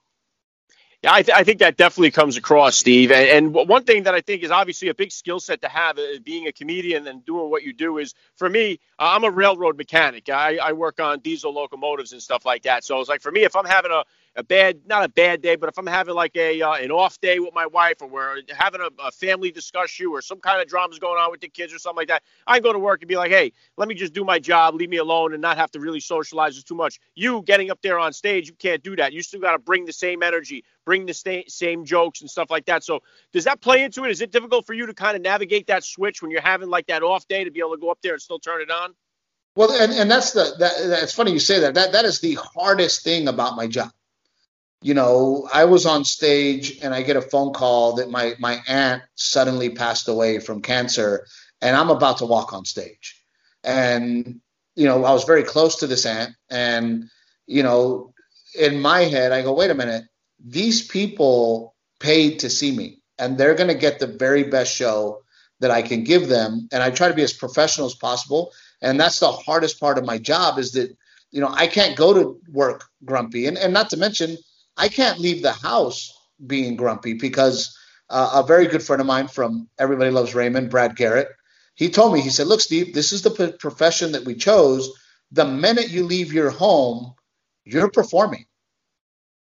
Yeah, 1.04 1.14
I, 1.14 1.22
th- 1.22 1.38
I 1.38 1.44
think 1.44 1.60
that 1.60 1.78
definitely 1.78 2.10
comes 2.10 2.38
across, 2.38 2.76
Steve. 2.76 3.12
And, 3.12 3.54
and 3.56 3.70
one 3.70 3.84
thing 3.84 4.04
that 4.04 4.16
I 4.16 4.22
think 4.22 4.42
is 4.42 4.50
obviously 4.50 4.88
a 4.88 4.96
big 4.96 5.12
skill 5.12 5.40
set 5.40 5.62
to 5.62 5.70
have, 5.70 6.00
uh, 6.00 6.02
being 6.24 6.48
a 6.48 6.52
comedian 6.52 7.06
and 7.06 7.24
doing 7.24 7.52
what 7.52 7.62
you 7.62 7.72
do, 7.72 8.00
is 8.00 8.16
for 8.36 8.50
me, 8.50 8.80
uh, 8.98 9.12
I'm 9.14 9.24
a 9.24 9.30
railroad 9.30 9.78
mechanic. 9.78 10.28
I, 10.30 10.58
I 10.58 10.74
work 10.74 11.00
on 11.00 11.20
diesel 11.20 11.54
locomotives 11.54 12.14
and 12.14 12.22
stuff 12.22 12.46
like 12.46 12.64
that. 12.64 12.84
So 12.84 13.00
it's 13.00 13.10
like 13.10 13.22
for 13.22 13.32
me, 13.32 13.44
if 13.44 13.56
I'm 13.56 13.66
having 13.66 13.92
a 13.92 14.04
a 14.38 14.44
bad, 14.44 14.82
not 14.86 15.04
a 15.04 15.10
bad 15.10 15.42
day, 15.42 15.56
but 15.56 15.68
if 15.68 15.80
I'm 15.80 15.88
having 15.88 16.14
like 16.14 16.36
a 16.36 16.62
uh, 16.62 16.74
an 16.74 16.92
off 16.92 17.20
day 17.20 17.40
with 17.40 17.56
my 17.56 17.66
wife, 17.66 18.02
or 18.02 18.08
we're 18.08 18.42
having 18.56 18.82
a, 18.82 18.90
a 19.04 19.12
family 19.12 19.52
discussion, 19.52 20.08
or 20.08 20.22
some 20.22 20.40
kind 20.40 20.62
of 20.62 20.68
drama's 20.68 21.00
going 21.00 21.20
on 21.20 21.32
with 21.32 21.42
the 21.42 21.50
kids, 21.50 21.74
or 21.74 21.80
something 21.80 21.98
like 21.98 22.10
that, 22.10 22.22
I 22.46 22.60
go 22.60 22.72
to 22.72 22.78
work 22.78 23.02
and 23.02 23.10
be 23.10 23.18
like, 23.18 23.32
hey, 23.32 23.52
let 23.78 23.88
me 23.88 23.96
just 23.96 24.14
do 24.14 24.24
my 24.24 24.38
job, 24.38 24.76
leave 24.76 24.90
me 24.90 24.98
alone, 24.98 25.34
and 25.34 25.42
not 25.42 25.58
have 25.58 25.72
to 25.72 25.80
really 25.80 26.00
socialize 26.00 26.64
too 26.64 26.76
much. 26.76 27.00
You 27.16 27.42
getting 27.42 27.72
up 27.72 27.82
there 27.82 27.98
on 27.98 28.14
stage, 28.14 28.48
you 28.48 28.54
can't 28.54 28.84
do 28.84 28.96
that. 28.98 29.12
You 29.12 29.24
still 29.24 29.40
got 29.40 29.54
to 29.54 29.60
bring 29.60 29.86
the 29.86 29.94
same 29.94 30.22
energy, 30.22 30.64
bring 30.86 31.08
the 31.08 31.46
same 31.48 31.84
jokes 31.84 32.22
and 32.22 32.30
stuff 32.30 32.52
like 32.52 32.66
that. 32.66 32.84
So 32.84 33.02
does 33.34 33.46
that 33.46 33.60
play 33.60 33.84
into 33.84 34.06
it? 34.06 34.12
Is 34.12 34.22
it 34.22 34.32
difficult 34.32 34.68
for 34.68 34.74
you 34.74 34.86
to 34.86 34.94
kind 34.94 35.16
of 35.16 35.24
navigate 35.24 35.66
that 35.68 35.84
switch 35.84 36.22
when 36.22 36.30
you're 36.30 36.42
having 36.42 36.70
like 36.70 36.88
that 36.88 37.02
off 37.02 37.28
day 37.28 37.44
to 37.44 37.50
be 37.50 37.60
able 37.60 37.72
to 37.72 37.82
go 37.82 37.90
up 37.90 38.00
there 38.04 38.14
and 38.14 38.22
still 38.22 38.40
turn 38.40 38.62
it 38.62 38.70
on? 38.70 38.94
Well, 39.56 39.72
and, 39.72 39.92
and 39.94 40.12
that's 40.12 40.34
the 40.34 40.54
that, 40.60 40.74
that's 40.88 41.14
funny 41.14 41.32
you 41.32 41.40
say 41.40 41.62
that. 41.62 41.74
That 41.74 41.94
that 41.94 42.06
is 42.06 42.20
the 42.20 42.36
hardest 42.36 43.04
thing 43.04 43.28
about 43.28 43.56
my 43.56 43.66
job 43.66 43.92
you 44.88 44.94
know, 44.94 45.50
I 45.54 45.66
was 45.66 45.86
on 45.86 46.06
stage 46.06 46.80
and 46.82 46.94
I 46.94 47.02
get 47.02 47.18
a 47.18 47.22
phone 47.22 47.52
call 47.52 47.96
that 47.96 48.10
my 48.10 48.36
my 48.40 48.62
aunt 48.70 49.04
suddenly 49.16 49.70
passed 49.70 50.08
away 50.08 50.40
from 50.40 50.62
cancer, 50.62 51.28
and 51.62 51.76
I'm 51.76 51.90
about 51.90 52.20
to 52.20 52.26
walk 52.26 52.54
on 52.54 52.64
stage, 52.64 53.22
and 53.66 54.40
you 54.78 54.86
know, 54.86 55.04
I 55.04 55.12
was 55.12 55.26
very 55.26 55.44
close 55.44 55.76
to 55.80 55.88
this 55.88 56.06
aunt, 56.06 56.32
and 56.50 57.10
you 57.48 57.64
know, 57.64 58.14
in 58.58 58.80
my 58.80 59.02
head, 59.02 59.34
I 59.34 59.42
go, 59.42 59.52
wait 59.52 59.72
a 59.72 59.76
minute, 59.76 60.06
these 60.40 60.88
people 60.88 61.76
paid 62.00 62.40
to 62.40 62.50
see 62.50 62.72
me, 62.72 63.02
and 63.20 63.38
they're 63.38 63.56
going 63.56 63.74
to 63.76 63.86
get 63.86 64.00
the 64.00 64.08
very 64.08 64.44
best 64.44 64.74
show 64.74 65.22
that 65.60 65.70
I 65.70 65.82
can 65.82 66.06
give 66.06 66.30
them, 66.30 66.70
and 66.72 66.82
I 66.82 66.92
try 66.92 67.10
to 67.10 67.14
be 67.14 67.24
as 67.24 67.34
professional 67.34 67.88
as 67.88 67.96
possible, 67.96 68.54
and 68.82 68.98
that's 68.98 69.20
the 69.20 69.34
hardest 69.34 69.82
part 69.82 69.98
of 69.98 70.06
my 70.06 70.18
job 70.18 70.58
is 70.58 70.72
that 70.72 70.96
you 71.32 71.42
know 71.42 71.50
I 71.52 71.68
can't 71.68 71.98
go 71.98 72.14
to 72.14 72.40
work 72.54 72.86
grumpy, 73.04 73.48
and 73.48 73.58
and 73.58 73.74
not 73.74 73.90
to 73.90 73.98
mention 73.98 74.38
I 74.78 74.90
can't 74.90 75.20
leave 75.20 75.42
the 75.42 75.52
house 75.52 76.14
being 76.46 76.76
grumpy 76.76 77.14
because 77.14 77.78
uh, 78.10 78.42
a 78.44 78.48
very 78.48 78.68
good 78.68 78.84
friend 78.84 79.02
of 79.02 79.08
mine 79.08 79.28
from 79.28 79.68
Everybody 79.80 80.12
Loves 80.12 80.36
Raymond, 80.36 80.70
Brad 80.70 80.96
Garrett, 80.96 81.30
he 81.76 81.90
told 81.90 82.14
me, 82.14 82.22
he 82.22 82.30
said, 82.30 82.48
Look, 82.48 82.62
Steve, 82.62 82.94
this 82.94 83.12
is 83.12 83.22
the 83.22 83.32
p- 83.32 83.52
profession 83.58 84.12
that 84.14 84.26
we 84.26 84.36
chose. 84.36 84.90
The 85.32 85.46
minute 85.46 85.90
you 85.90 86.06
leave 86.06 86.34
your 86.34 86.50
home, 86.50 87.14
you're 87.66 87.92
performing. 87.92 88.46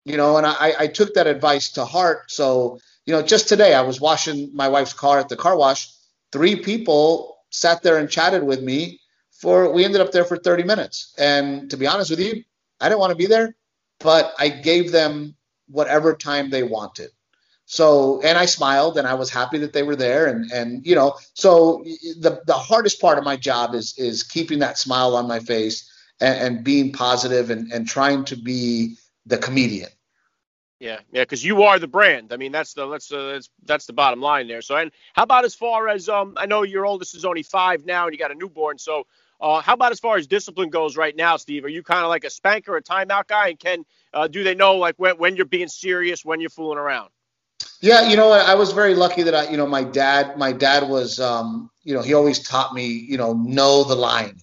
You 0.06 0.18
know, 0.18 0.38
and 0.38 0.46
I, 0.46 0.74
I 0.80 0.88
took 0.88 1.14
that 1.14 1.28
advice 1.28 1.72
to 1.74 1.86
heart. 1.86 2.32
So, 2.32 2.80
you 3.06 3.14
know, 3.14 3.22
just 3.22 3.48
today 3.48 3.74
I 3.74 3.82
was 3.82 4.02
washing 4.02 4.52
my 4.54 4.68
wife's 4.68 4.94
car 4.94 5.20
at 5.20 5.30
the 5.30 5.36
car 5.36 5.56
wash. 5.56 5.94
Three 6.32 6.56
people 6.56 7.38
sat 7.52 7.84
there 7.84 7.98
and 7.98 8.10
chatted 8.10 8.44
with 8.44 8.62
me 8.62 9.00
for, 9.32 9.72
we 9.72 9.86
ended 9.86 10.02
up 10.02 10.12
there 10.12 10.26
for 10.26 10.38
30 10.38 10.64
minutes. 10.64 11.14
And 11.18 11.70
to 11.70 11.78
be 11.78 11.88
honest 11.88 12.10
with 12.10 12.20
you, 12.20 12.44
I 12.82 12.90
didn't 12.90 13.00
want 13.00 13.12
to 13.12 13.18
be 13.18 13.28
there 13.28 13.56
but 14.00 14.34
I 14.40 14.50
gave 14.50 14.92
them 14.92 15.36
whatever 15.68 16.16
time 16.16 16.50
they 16.50 16.64
wanted. 16.64 17.10
So, 17.66 18.20
and 18.24 18.38
I 18.38 18.46
smiled 18.46 18.98
and 18.98 19.08
I 19.08 19.14
was 19.14 19.30
happy 19.30 19.60
that 19.60 19.74
they 19.74 19.84
were 19.84 19.96
there. 19.96 20.26
And, 20.26 20.52
and, 20.52 20.84
you 20.86 20.96
know, 20.96 21.16
so 21.36 21.84
the, 22.20 22.42
the 22.48 22.54
hardest 22.54 23.00
part 23.00 23.20
of 23.20 23.24
my 23.24 23.38
job 23.38 23.76
is, 23.76 23.94
is 23.98 24.24
keeping 24.24 24.60
that 24.60 24.80
smile 24.80 25.16
on 25.16 25.28
my 25.28 25.40
face 25.40 25.88
and, 26.20 26.40
and 26.40 26.64
being 26.64 26.92
positive 26.92 27.52
and, 27.52 27.72
and 27.72 27.88
trying 27.88 28.26
to 28.26 28.36
be 28.36 28.96
the 29.28 29.38
comedian. 29.38 29.90
Yeah, 30.80 31.00
yeah, 31.12 31.24
because 31.24 31.44
you 31.44 31.62
are 31.64 31.78
the 31.78 31.88
brand. 31.88 32.32
I 32.32 32.38
mean, 32.38 32.54
that's 32.54 32.74
the 32.74 32.88
that's 32.88 33.10
the 33.10 33.34
that's, 33.34 33.50
that's 33.66 33.86
the 33.86 33.92
bottom 33.92 34.22
line 34.22 34.48
there. 34.48 34.62
So, 34.62 34.78
and 34.78 34.92
how 35.14 35.24
about 35.24 35.44
as 35.44 35.54
far 35.54 35.90
as 35.90 36.08
um, 36.08 36.36
I 36.38 36.46
know 36.46 36.64
your 36.64 36.86
oldest 36.86 37.16
is 37.16 37.26
only 37.26 37.44
five 37.44 37.86
now, 37.86 38.06
and 38.06 38.14
you 38.14 38.18
got 38.18 38.32
a 38.32 38.36
newborn. 38.36 38.78
So, 38.78 39.06
uh, 39.42 39.62
how 39.62 39.74
about 39.74 39.92
as 39.92 40.00
far 40.00 40.18
as 40.18 40.28
discipline 40.28 40.70
goes 40.70 40.98
right 40.98 41.16
now, 41.16 41.38
Steve? 41.38 41.64
Are 41.64 41.70
you 41.70 41.84
kind 41.84 42.04
of 42.04 42.10
like 42.10 42.24
a 42.26 42.30
spanker, 42.30 42.76
a 42.76 42.82
timeout 42.82 43.28
guy, 43.28 43.50
and 43.50 43.60
can 43.60 43.86
uh, 44.14 44.28
do 44.28 44.44
they 44.44 44.56
know 44.56 44.76
like 44.76 44.96
when 44.98 45.18
when 45.18 45.36
you're 45.36 45.46
being 45.46 45.68
serious, 45.68 46.26
when 46.26 46.42
you're 46.42 46.50
fooling 46.50 46.78
around? 46.78 47.10
Yeah, 47.82 48.10
you 48.10 48.18
know, 48.18 48.32
I 48.32 48.56
was 48.56 48.74
very 48.74 48.94
lucky 48.96 49.24
that 49.24 49.36
I, 49.36 49.50
you 49.50 49.58
know, 49.58 49.68
my 49.68 49.84
dad, 49.84 50.38
my 50.38 50.52
dad 50.52 50.90
was, 50.90 51.20
um, 51.20 51.70
you 51.84 51.94
know, 51.94 52.02
he 52.02 52.14
always 52.14 52.40
taught 52.40 52.74
me, 52.74 52.88
you 52.88 53.18
know, 53.18 53.34
know 53.34 53.84
the 53.84 53.96
line. 53.96 54.38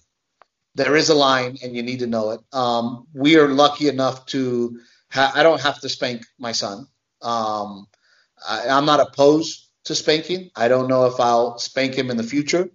There 0.73 0.95
is 0.95 1.09
a 1.09 1.15
line, 1.15 1.57
and 1.63 1.75
you 1.75 1.83
need 1.83 1.99
to 1.99 2.07
know 2.07 2.31
it. 2.31 2.39
Um, 2.53 3.07
we 3.13 3.37
are 3.37 3.47
lucky 3.47 3.87
enough 3.89 4.25
to 4.27 4.79
ha- 5.09 5.31
I 5.35 5.43
don't 5.43 5.61
have 5.61 5.79
to 5.81 5.89
spank 5.89 6.25
my 6.39 6.51
son. 6.51 6.87
Um, 7.21 7.87
I, 8.47 8.65
am 8.67 8.85
not 8.85 8.99
opposed 8.99 9.69
to 9.85 9.95
spanking. 9.95 10.51
I 10.55 10.67
don't 10.67 10.87
know 10.87 11.05
if 11.05 11.19
I'll 11.19 11.57
spank 11.59 11.95
him 11.95 12.09
in 12.09 12.17
the 12.17 12.23
future. 12.23 12.69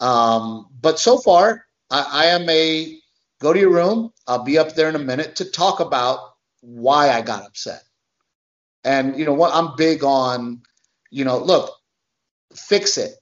Um, 0.00 0.68
but 0.80 0.98
so 0.98 1.18
far, 1.18 1.65
I, 1.90 2.08
I 2.12 2.26
am 2.26 2.48
a 2.48 2.98
go 3.40 3.52
to 3.52 3.58
your 3.58 3.72
room. 3.72 4.12
I'll 4.26 4.44
be 4.44 4.58
up 4.58 4.74
there 4.74 4.88
in 4.88 4.96
a 4.96 5.00
minute 5.00 5.36
to 5.36 5.44
talk 5.44 5.80
about 5.80 6.18
why 6.60 7.10
I 7.10 7.22
got 7.22 7.44
upset. 7.44 7.82
And 8.84 9.18
you 9.18 9.24
know 9.24 9.34
what? 9.34 9.54
I'm 9.54 9.76
big 9.76 10.04
on, 10.04 10.62
you 11.10 11.24
know, 11.24 11.38
look, 11.38 11.72
fix 12.54 12.98
it. 12.98 13.14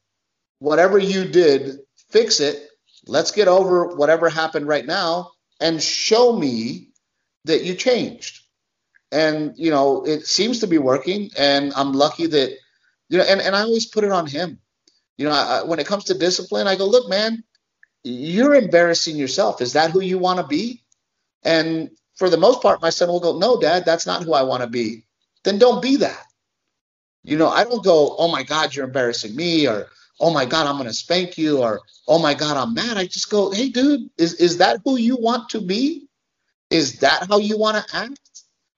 Whatever 0.58 0.98
you 0.98 1.24
did, 1.24 1.78
fix 2.10 2.40
it. 2.40 2.68
Let's 3.06 3.32
get 3.32 3.48
over 3.48 3.96
whatever 3.96 4.28
happened 4.28 4.66
right 4.66 4.86
now 4.86 5.30
and 5.60 5.82
show 5.82 6.36
me 6.36 6.88
that 7.44 7.64
you 7.64 7.74
changed 7.74 8.44
and 9.14 9.54
you 9.56 9.70
know 9.70 10.02
it 10.04 10.26
seems 10.26 10.58
to 10.60 10.66
be 10.66 10.78
working 10.78 11.30
and 11.38 11.72
i'm 11.76 11.92
lucky 11.92 12.26
that 12.26 12.50
you 13.08 13.18
know 13.18 13.24
and, 13.24 13.40
and 13.40 13.54
i 13.54 13.60
always 13.60 13.86
put 13.86 14.04
it 14.04 14.10
on 14.10 14.26
him 14.26 14.58
you 15.16 15.24
know 15.24 15.32
I, 15.32 15.62
when 15.62 15.78
it 15.78 15.86
comes 15.86 16.04
to 16.04 16.18
discipline 16.18 16.66
i 16.66 16.74
go 16.74 16.86
look 16.86 17.08
man 17.08 17.44
you're 18.04 18.54
embarrassing 18.54 19.16
yourself. 19.16 19.60
Is 19.60 19.72
that 19.72 19.90
who 19.90 20.00
you 20.00 20.18
want 20.18 20.38
to 20.38 20.46
be? 20.46 20.82
And 21.42 21.90
for 22.16 22.30
the 22.30 22.36
most 22.36 22.62
part 22.62 22.80
my 22.82 22.90
son 22.90 23.08
will 23.08 23.20
go 23.20 23.38
no 23.38 23.58
dad 23.60 23.84
that's 23.84 24.06
not 24.06 24.22
who 24.22 24.34
i 24.34 24.42
want 24.42 24.62
to 24.62 24.68
be. 24.68 25.04
Then 25.42 25.58
don't 25.58 25.82
be 25.82 25.96
that. 25.96 26.26
You 27.22 27.36
know 27.38 27.48
i 27.48 27.64
don't 27.64 27.84
go 27.84 28.14
oh 28.18 28.30
my 28.30 28.42
god 28.42 28.74
you're 28.74 28.84
embarrassing 28.84 29.34
me 29.34 29.66
or 29.66 29.88
oh 30.20 30.32
my 30.32 30.44
god 30.44 30.66
i'm 30.66 30.76
going 30.76 30.86
to 30.86 30.94
spank 30.94 31.36
you 31.36 31.60
or 31.62 31.80
oh 32.06 32.18
my 32.18 32.34
god 32.34 32.56
i'm 32.56 32.74
mad. 32.74 32.96
I 32.98 33.06
just 33.06 33.30
go 33.30 33.50
hey 33.50 33.70
dude 33.70 34.10
is, 34.18 34.34
is 34.34 34.58
that 34.58 34.80
who 34.84 34.96
you 34.98 35.16
want 35.16 35.48
to 35.50 35.60
be? 35.60 36.06
Is 36.70 36.98
that 37.00 37.26
how 37.28 37.38
you 37.38 37.58
want 37.58 37.76
to 37.76 37.96
act? 37.96 38.18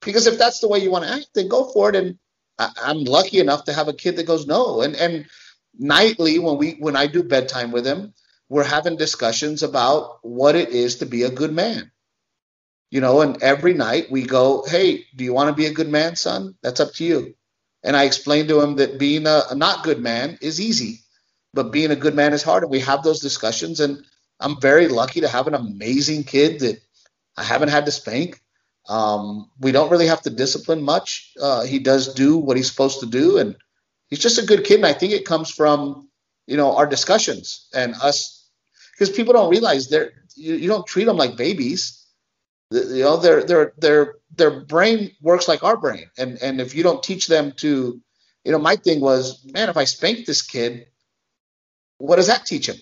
Because 0.01 0.27
if 0.27 0.37
that's 0.37 0.59
the 0.59 0.67
way 0.67 0.79
you 0.79 0.91
want 0.91 1.05
to 1.05 1.11
act, 1.11 1.29
then 1.33 1.47
go 1.47 1.65
for 1.71 1.89
it. 1.89 1.95
And 1.95 2.17
I, 2.59 2.71
am 2.85 3.03
lucky 3.03 3.39
enough 3.39 3.65
to 3.65 3.73
have 3.73 3.87
a 3.87 3.93
kid 3.93 4.15
that 4.17 4.27
goes 4.27 4.47
no. 4.47 4.81
And 4.81 4.95
and 4.95 5.25
nightly 5.77 6.39
when 6.39 6.57
we 6.57 6.73
when 6.79 6.95
I 6.95 7.07
do 7.07 7.23
bedtime 7.23 7.71
with 7.71 7.85
him, 7.85 8.13
we're 8.49 8.63
having 8.63 8.95
discussions 8.95 9.63
about 9.63 10.19
what 10.21 10.55
it 10.55 10.69
is 10.69 10.97
to 10.97 11.05
be 11.05 11.23
a 11.23 11.31
good 11.31 11.53
man. 11.53 11.91
You 12.89 13.01
know, 13.01 13.21
and 13.21 13.41
every 13.43 13.73
night 13.73 14.09
we 14.09 14.23
go, 14.23 14.63
hey, 14.65 15.05
do 15.15 15.23
you 15.23 15.33
want 15.33 15.49
to 15.49 15.55
be 15.55 15.65
a 15.65 15.73
good 15.73 15.89
man, 15.89 16.15
son? 16.15 16.55
That's 16.63 16.79
up 16.79 16.93
to 16.93 17.03
you. 17.03 17.35
And 17.83 17.95
I 17.97 18.05
explain 18.05 18.47
to 18.47 18.61
him 18.61 18.77
that 18.77 18.97
being 18.97 19.27
a, 19.27 19.41
a 19.51 19.55
not 19.55 19.83
good 19.83 19.99
man 19.99 20.37
is 20.41 20.61
easy, 20.61 21.01
but 21.53 21.71
being 21.71 21.91
a 21.91 21.97
good 21.97 22.15
man 22.15 22.33
is 22.33 22.43
hard. 22.43 22.63
And 22.63 22.71
we 22.71 22.79
have 22.79 23.03
those 23.03 23.19
discussions. 23.19 23.81
And 23.81 24.05
I'm 24.39 24.59
very 24.61 24.87
lucky 24.87 25.21
to 25.21 25.27
have 25.27 25.47
an 25.47 25.53
amazing 25.53 26.23
kid 26.23 26.61
that 26.61 26.79
I 27.35 27.43
haven't 27.43 27.69
had 27.69 27.85
to 27.85 27.91
spank. 27.91 28.41
Um, 28.87 29.49
we 29.59 29.71
don't 29.71 29.91
really 29.91 30.07
have 30.07 30.21
to 30.21 30.29
discipline 30.29 30.81
much. 30.81 31.33
Uh, 31.41 31.63
he 31.63 31.79
does 31.79 32.13
do 32.13 32.37
what 32.37 32.57
he's 32.57 32.69
supposed 32.69 33.01
to 33.01 33.05
do, 33.05 33.37
and 33.37 33.55
he's 34.07 34.19
just 34.19 34.39
a 34.39 34.45
good 34.45 34.63
kid. 34.63 34.77
And 34.77 34.85
I 34.85 34.93
think 34.93 35.11
it 35.13 35.25
comes 35.25 35.51
from 35.51 36.09
you 36.47 36.55
know 36.55 36.75
our 36.75 36.87
discussions 36.87 37.67
and 37.73 37.95
us 38.01 38.36
because 38.97 39.15
people 39.15 39.33
don't 39.33 39.51
realize 39.51 39.89
they're 39.89 40.11
you, 40.35 40.55
you 40.55 40.67
don't 40.67 40.87
treat 40.87 41.05
them 41.05 41.17
like 41.17 41.37
babies. 41.37 42.03
You 42.71 43.03
know 43.03 43.17
their 43.17 43.43
their 43.43 43.73
their 43.77 44.15
their 44.35 44.51
brain 44.61 45.11
works 45.21 45.47
like 45.47 45.63
our 45.63 45.77
brain, 45.77 46.09
and 46.17 46.41
and 46.41 46.59
if 46.59 46.75
you 46.75 46.83
don't 46.83 47.03
teach 47.03 47.27
them 47.27 47.53
to, 47.57 48.01
you 48.43 48.51
know, 48.51 48.59
my 48.59 48.75
thing 48.75 48.99
was, 48.99 49.45
man, 49.53 49.69
if 49.69 49.77
I 49.77 49.85
spank 49.85 50.25
this 50.25 50.41
kid, 50.41 50.87
what 51.97 52.17
does 52.17 52.27
that 52.27 52.45
teach 52.45 52.67
him? 52.67 52.75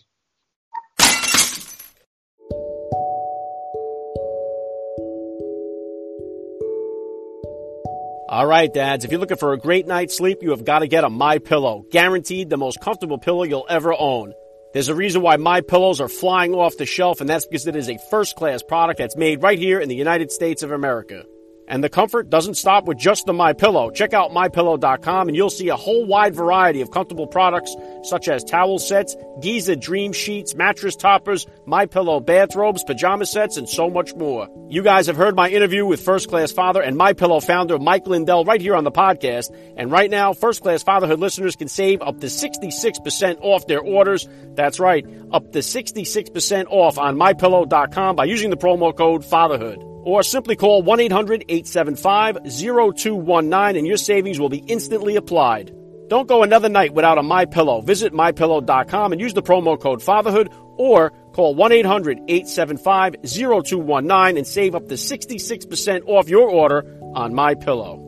All 8.28 8.48
right, 8.48 8.74
dads, 8.74 9.06
if 9.06 9.12
you're 9.12 9.20
looking 9.20 9.38
for 9.38 9.54
a 9.54 9.58
great 9.58 9.86
night's 9.86 10.18
sleep, 10.18 10.40
you 10.42 10.50
have 10.50 10.66
got 10.66 10.80
to 10.80 10.88
get 10.88 11.04
a 11.04 11.10
My 11.10 11.38
Pillow. 11.38 11.86
Guaranteed 11.92 12.50
the 12.50 12.58
most 12.58 12.82
comfortable 12.82 13.20
pillow 13.20 13.44
you'll 13.44 13.68
ever 13.70 13.94
own. 13.94 14.34
There's 14.76 14.90
a 14.90 14.94
reason 14.94 15.22
why 15.22 15.38
My 15.38 15.62
Pillows 15.62 16.02
are 16.02 16.10
flying 16.10 16.54
off 16.54 16.76
the 16.76 16.86
shelf, 16.86 17.22
and 17.22 17.30
that's 17.30 17.46
because 17.46 17.66
it 17.66 17.78
is 17.78 17.88
a 17.88 17.98
first-class 18.10 18.62
product 18.62 18.98
that's 18.98 19.16
made 19.16 19.42
right 19.42 19.58
here 19.58 19.80
in 19.80 19.88
the 19.88 19.96
United 19.96 20.34
States 20.34 20.64
of 20.64 20.72
America. 20.74 21.26
And 21.68 21.84
the 21.84 21.90
comfort 21.90 22.30
doesn't 22.30 22.56
stop 22.56 22.86
with 22.86 22.98
just 22.98 23.26
the 23.26 23.34
My 23.34 23.54
Pillow. 23.54 23.90
Check 23.90 24.14
out 24.14 24.32
mypillow.com 24.32 25.28
and 25.28 25.36
you'll 25.36 25.50
see 25.50 25.70
a 25.70 25.76
whole 25.76 26.06
wide 26.06 26.36
variety 26.36 26.82
of 26.82 26.92
comfortable 26.92 27.26
products 27.26 27.76
such 28.04 28.28
as 28.28 28.44
towel 28.44 28.78
sets, 28.78 29.16
Giza 29.42 29.76
Dream 29.76 30.14
Sheets, 30.14 30.54
mattress 30.54 30.96
toppers, 30.96 31.48
My 31.66 31.88
Pillow 31.88 32.20
bathrobes, 32.20 32.84
pajama 32.84 33.26
sets, 33.26 33.58
and 33.58 33.68
so 33.68 33.90
much 33.90 34.14
more. 34.14 34.48
You 34.70 34.84
guys 34.84 35.08
have 35.08 35.16
heard 35.16 35.36
my 35.36 35.50
interview 35.50 35.86
with 35.86 36.02
First 36.02 36.30
Class 36.30 36.52
Father 36.52 36.82
and 36.82 36.98
My 36.98 37.14
Pillow 37.14 37.40
founder 37.40 37.80
Mike 37.80 38.06
Lindell 38.06 38.46
right 38.46 38.62
here 38.62 38.76
on 38.76 38.84
the 38.84 38.92
podcast. 38.92 39.56
And 39.76 39.92
right 39.92 40.12
now, 40.12 40.34
First 40.34 40.62
Class 40.62 40.84
Fatherhood 40.84 41.20
listeners 41.20 41.56
can 41.56 41.68
save 41.68 42.02
up 42.02 42.20
to 42.20 42.28
66% 42.28 43.40
off 43.42 43.66
their 43.66 43.82
orders. 43.82 44.28
That's 44.54 44.80
right, 44.80 45.06
up 45.32 45.52
to 45.54 45.60
66% 45.60 46.66
off 46.70 47.00
on 47.00 47.16
mypillow.com 47.18 48.16
by 48.16 48.26
using 48.26 48.52
the 48.52 48.58
promo 48.58 48.96
code 48.96 49.24
FATHERHOOD 49.24 49.95
or 50.06 50.24
simply 50.24 50.56
call 50.56 50.82
1 50.82 51.00
800 51.02 51.46
875 51.50 52.38
0219 52.46 53.76
and 53.76 53.86
your 53.86 53.98
savings 53.98 54.40
will 54.40 54.50
be 54.50 54.64
instantly 54.68 55.18
applied. 55.18 55.76
Don't 56.08 56.28
go 56.28 56.44
another 56.44 56.70
night 56.70 56.94
without 56.94 57.18
a 57.18 57.24
My 57.24 57.46
Pillow. 57.46 57.82
Visit 57.82 58.14
mypillow.com 58.14 59.12
and 59.12 59.20
use 59.20 59.34
the 59.34 59.42
promo 59.42 59.80
code 59.80 60.04
fatherhood 60.04 60.50
or 60.78 61.10
call 61.34 61.56
1-800-875 61.56 63.28
0219 63.28 64.38
and 64.38 64.48
save 64.48 64.76
up 64.76 64.88
to 64.88 64.94
66% 64.94 66.04
off 66.06 66.30
your 66.30 66.48
order 66.48 66.86
on 67.16 67.34
My 67.34 67.56
Pillow. 67.56 68.04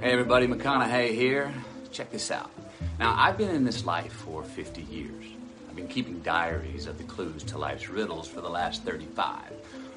Hey 0.00 0.12
everybody, 0.12 0.46
McConaughey 0.46 1.14
here. 1.14 1.52
Check 1.92 2.10
this 2.10 2.30
out. 2.30 2.50
Now, 2.98 3.14
I've 3.16 3.38
been 3.38 3.50
in 3.54 3.64
this 3.64 3.84
life 3.84 4.12
for 4.12 4.42
50 4.42 4.82
years. 4.82 5.24
I've 5.68 5.76
been 5.76 5.86
keeping 5.86 6.18
diaries 6.20 6.86
of 6.86 6.98
the 6.98 7.04
clues 7.04 7.44
to 7.44 7.58
life's 7.58 7.88
riddles 7.88 8.26
for 8.26 8.40
the 8.40 8.48
last 8.48 8.82
35. 8.82 9.52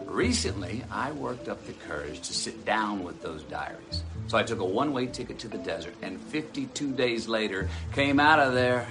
Recently, 0.05 0.83
I 0.91 1.11
worked 1.13 1.49
up 1.49 1.65
the 1.65 1.73
courage 1.73 2.21
to 2.21 2.33
sit 2.33 2.63
down 2.63 3.03
with 3.03 3.23
those 3.23 3.41
diaries. 3.43 4.03
So 4.27 4.37
I 4.37 4.43
took 4.43 4.59
a 4.59 4.65
one 4.65 4.93
way 4.93 5.07
ticket 5.07 5.39
to 5.39 5.47
the 5.47 5.57
desert, 5.57 5.95
and 6.03 6.21
52 6.21 6.91
days 6.91 7.27
later, 7.27 7.69
came 7.91 8.19
out 8.19 8.39
of 8.39 8.53
there 8.53 8.87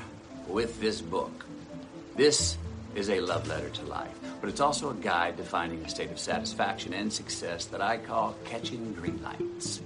with 0.48 0.80
this 0.80 1.00
book. 1.00 1.46
This 2.16 2.58
is 2.96 3.10
a 3.10 3.20
love 3.20 3.46
letter 3.46 3.68
to 3.70 3.84
life, 3.84 4.18
but 4.40 4.50
it's 4.50 4.60
also 4.60 4.90
a 4.90 4.94
guide 4.94 5.36
to 5.36 5.44
finding 5.44 5.84
a 5.84 5.88
state 5.88 6.10
of 6.10 6.18
satisfaction 6.18 6.92
and 6.92 7.12
success 7.12 7.66
that 7.66 7.80
I 7.80 7.98
call 7.98 8.34
Catching 8.44 8.92
Green 8.94 9.22
Lights. 9.22 9.80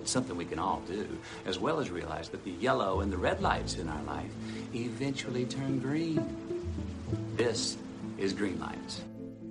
It's 0.00 0.10
something 0.10 0.36
we 0.36 0.44
can 0.44 0.58
all 0.58 0.82
do, 0.86 1.06
as 1.46 1.58
well 1.58 1.80
as 1.80 1.90
realize 1.90 2.28
that 2.30 2.44
the 2.44 2.52
yellow 2.52 3.00
and 3.00 3.12
the 3.12 3.18
red 3.18 3.42
lights 3.42 3.76
in 3.76 3.88
our 3.88 4.02
life 4.04 4.30
eventually 4.74 5.44
turn 5.44 5.78
green. 5.78 6.36
This 7.36 7.76
is 8.18 8.32
Green 8.32 8.58
Lights. 8.60 9.02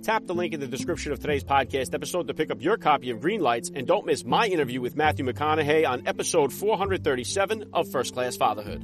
Tap 0.02 0.26
the 0.26 0.34
link 0.34 0.54
in 0.54 0.60
the 0.60 0.66
description 0.66 1.12
of 1.12 1.20
today's 1.20 1.44
podcast 1.44 1.94
episode 1.94 2.26
to 2.28 2.34
pick 2.34 2.50
up 2.50 2.62
your 2.62 2.78
copy 2.78 3.10
of 3.10 3.20
Green 3.20 3.40
Lights, 3.40 3.70
and 3.74 3.86
don't 3.86 4.06
miss 4.06 4.24
my 4.24 4.46
interview 4.46 4.80
with 4.80 4.96
Matthew 4.96 5.26
McConaughey 5.26 5.88
on 5.88 6.06
episode 6.06 6.52
437 6.52 7.70
of 7.72 7.90
First 7.90 8.14
Class 8.14 8.36
Fatherhood. 8.36 8.82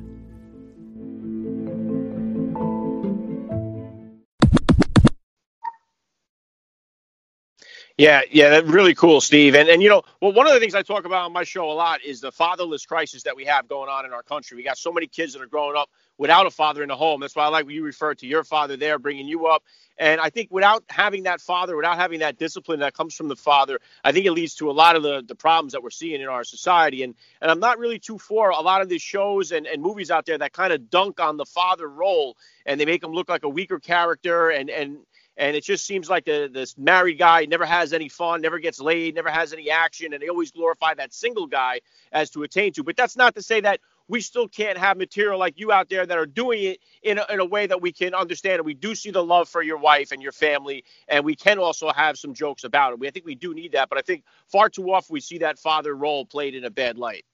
Yeah, 7.97 8.23
yeah, 8.29 8.51
that's 8.51 8.67
really 8.67 8.95
cool, 8.95 9.21
Steve. 9.21 9.55
And 9.55 9.69
and 9.69 9.81
you 9.81 9.89
know, 9.89 10.03
well, 10.21 10.33
one 10.33 10.49
of 10.49 10.53
the 10.55 10.59
things 10.59 10.75
I 10.75 10.83
talk 10.83 11.05
about 11.05 11.27
on 11.27 11.33
my 11.33 11.45
show 11.45 11.71
a 11.71 11.75
lot 11.75 12.03
is 12.05 12.21
the 12.21 12.33
fatherless 12.33 12.85
crisis 12.87 13.23
that 13.23 13.37
we 13.37 13.45
have 13.45 13.69
going 13.69 13.89
on 13.89 14.05
in 14.05 14.13
our 14.13 14.25
country. 14.25 14.57
We 14.57 14.65
got 14.65 14.79
so 14.79 14.91
many 14.91 15.07
kids 15.07 15.33
that 15.35 15.43
are 15.43 15.47
growing 15.47 15.77
up 15.77 15.89
without 16.19 16.45
a 16.47 16.51
father 16.51 16.83
in 16.83 16.89
the 16.89 16.97
home. 16.97 17.21
That's 17.21 17.37
why 17.37 17.45
I 17.45 17.49
like 17.49 17.67
when 17.67 17.77
you 17.77 17.85
refer 17.85 18.15
to 18.17 18.27
your 18.27 18.43
father 18.43 18.77
there, 18.77 18.99
bringing 18.99 19.29
you 19.29 19.47
up. 19.47 19.63
And 19.97 20.21
I 20.21 20.31
think 20.31 20.49
without 20.51 20.83
having 20.89 21.23
that 21.25 21.41
father, 21.41 21.77
without 21.77 21.97
having 21.97 22.19
that 22.21 22.37
discipline 22.37 22.81
that 22.81 22.95
comes 22.95 23.15
from 23.15 23.29
the 23.29 23.37
father, 23.37 23.79
I 24.03 24.11
think 24.11 24.27
it 24.27 24.33
leads 24.33 24.57
to 24.57 24.69
a 24.69 24.73
lot 24.73 24.97
of 24.97 25.05
the, 25.05 25.23
the 25.25 25.37
problems 25.37 25.73
that 25.73 25.83
we're 25.85 25.91
seeing 25.91 26.21
in 26.21 26.27
our 26.27 26.43
society. 26.43 27.05
And 27.05 27.15
and 27.41 27.49
I'm 27.49 27.61
not 27.61 27.79
really 27.79 28.01
too 28.01 28.19
for 28.19 28.51
a 28.51 28.61
lot 28.61 28.83
of 28.83 28.89
these 28.89 29.03
shows 29.03 29.53
and, 29.53 29.69
and 29.69 29.81
movies 29.81 30.11
out 30.11 30.27
there 30.27 30.39
that 30.39 30.53
kind 30.53 30.73
of 30.73 30.91
dunk 30.91 31.21
on 31.21 31.37
the 31.37 31.47
father 31.47 31.89
role 31.89 32.37
and 32.67 32.81
they 32.81 32.87
make 32.87 33.05
him 33.05 33.13
look 33.13 33.29
like 33.29 33.45
a 33.45 33.49
weaker 33.49 33.79
character 33.79 34.51
and 34.51 34.69
and 34.69 34.99
and 35.37 35.57
it 35.57 35.65
just 35.65 35.87
seems 35.87 36.09
like 36.09 36.25
the 36.25 36.51
this 36.53 36.77
married 36.79 37.19
guy 37.19 37.45
never 37.45 37.67
has 37.67 37.93
any 37.93 38.09
fun, 38.09 38.41
never 38.41 38.59
gets 38.59 38.81
laid, 38.81 39.15
never 39.15 39.31
has 39.31 39.53
any 39.53 39.71
action, 39.71 40.13
and 40.13 40.23
they 40.23 40.29
always 40.29 40.51
glorify 40.51 40.95
that 40.95 41.13
single 41.13 41.47
guy 41.47 41.81
as 42.13 42.31
to 42.31 42.43
attain 42.43 42.73
to. 42.75 42.83
But 42.83 42.97
that's 42.97 43.17
not 43.17 43.35
to 43.35 43.43
say 43.43 43.61
that 43.61 43.81
we 44.09 44.21
still 44.21 44.49
can't 44.49 44.79
have 44.79 44.97
material 44.97 45.39
like 45.39 45.59
you 45.59 45.73
out 45.73 45.89
there 45.89 46.07
that 46.07 46.17
are 46.17 46.27
doing 46.27 46.63
it 46.63 46.81
in 47.03 47.19
a, 47.19 47.27
in 47.29 47.41
a 47.41 47.45
way 47.45 47.67
that 47.67 47.81
we 47.81 47.93
can 47.93 48.15
understand. 48.15 48.57
And 48.57 48.67
we 48.67 48.75
do 48.75 48.95
see 48.95 49.11
the 49.11 49.23
love 49.23 49.49
for 49.49 49.63
your 49.63 49.79
wife 49.79 50.13
and 50.13 50.23
your 50.23 50.33
family, 50.33 50.85
and 51.09 51.25
we 51.25 51.35
can 51.35 51.59
also 51.59 51.91
have 51.91 52.17
some 52.17 52.33
jokes 52.33 52.65
about 52.65 52.93
it. 52.93 53.01
We, 53.01 53.09
I 53.09 53.11
think 53.11 53.27
we 53.27 53.35
do 53.35 53.53
need 53.55 53.73
that, 53.73 53.89
but 53.89 53.99
I 53.99 54.03
think 54.03 54.25
far 54.47 54.69
too 54.69 54.93
often 54.93 55.13
we 55.13 55.21
see 55.21 55.39
that 55.39 55.59
father 55.59 55.95
role 55.95 56.25
played 56.25 56.55
in 56.55 56.65
a 56.65 56.71
bad 56.71 56.99
light. 56.99 57.25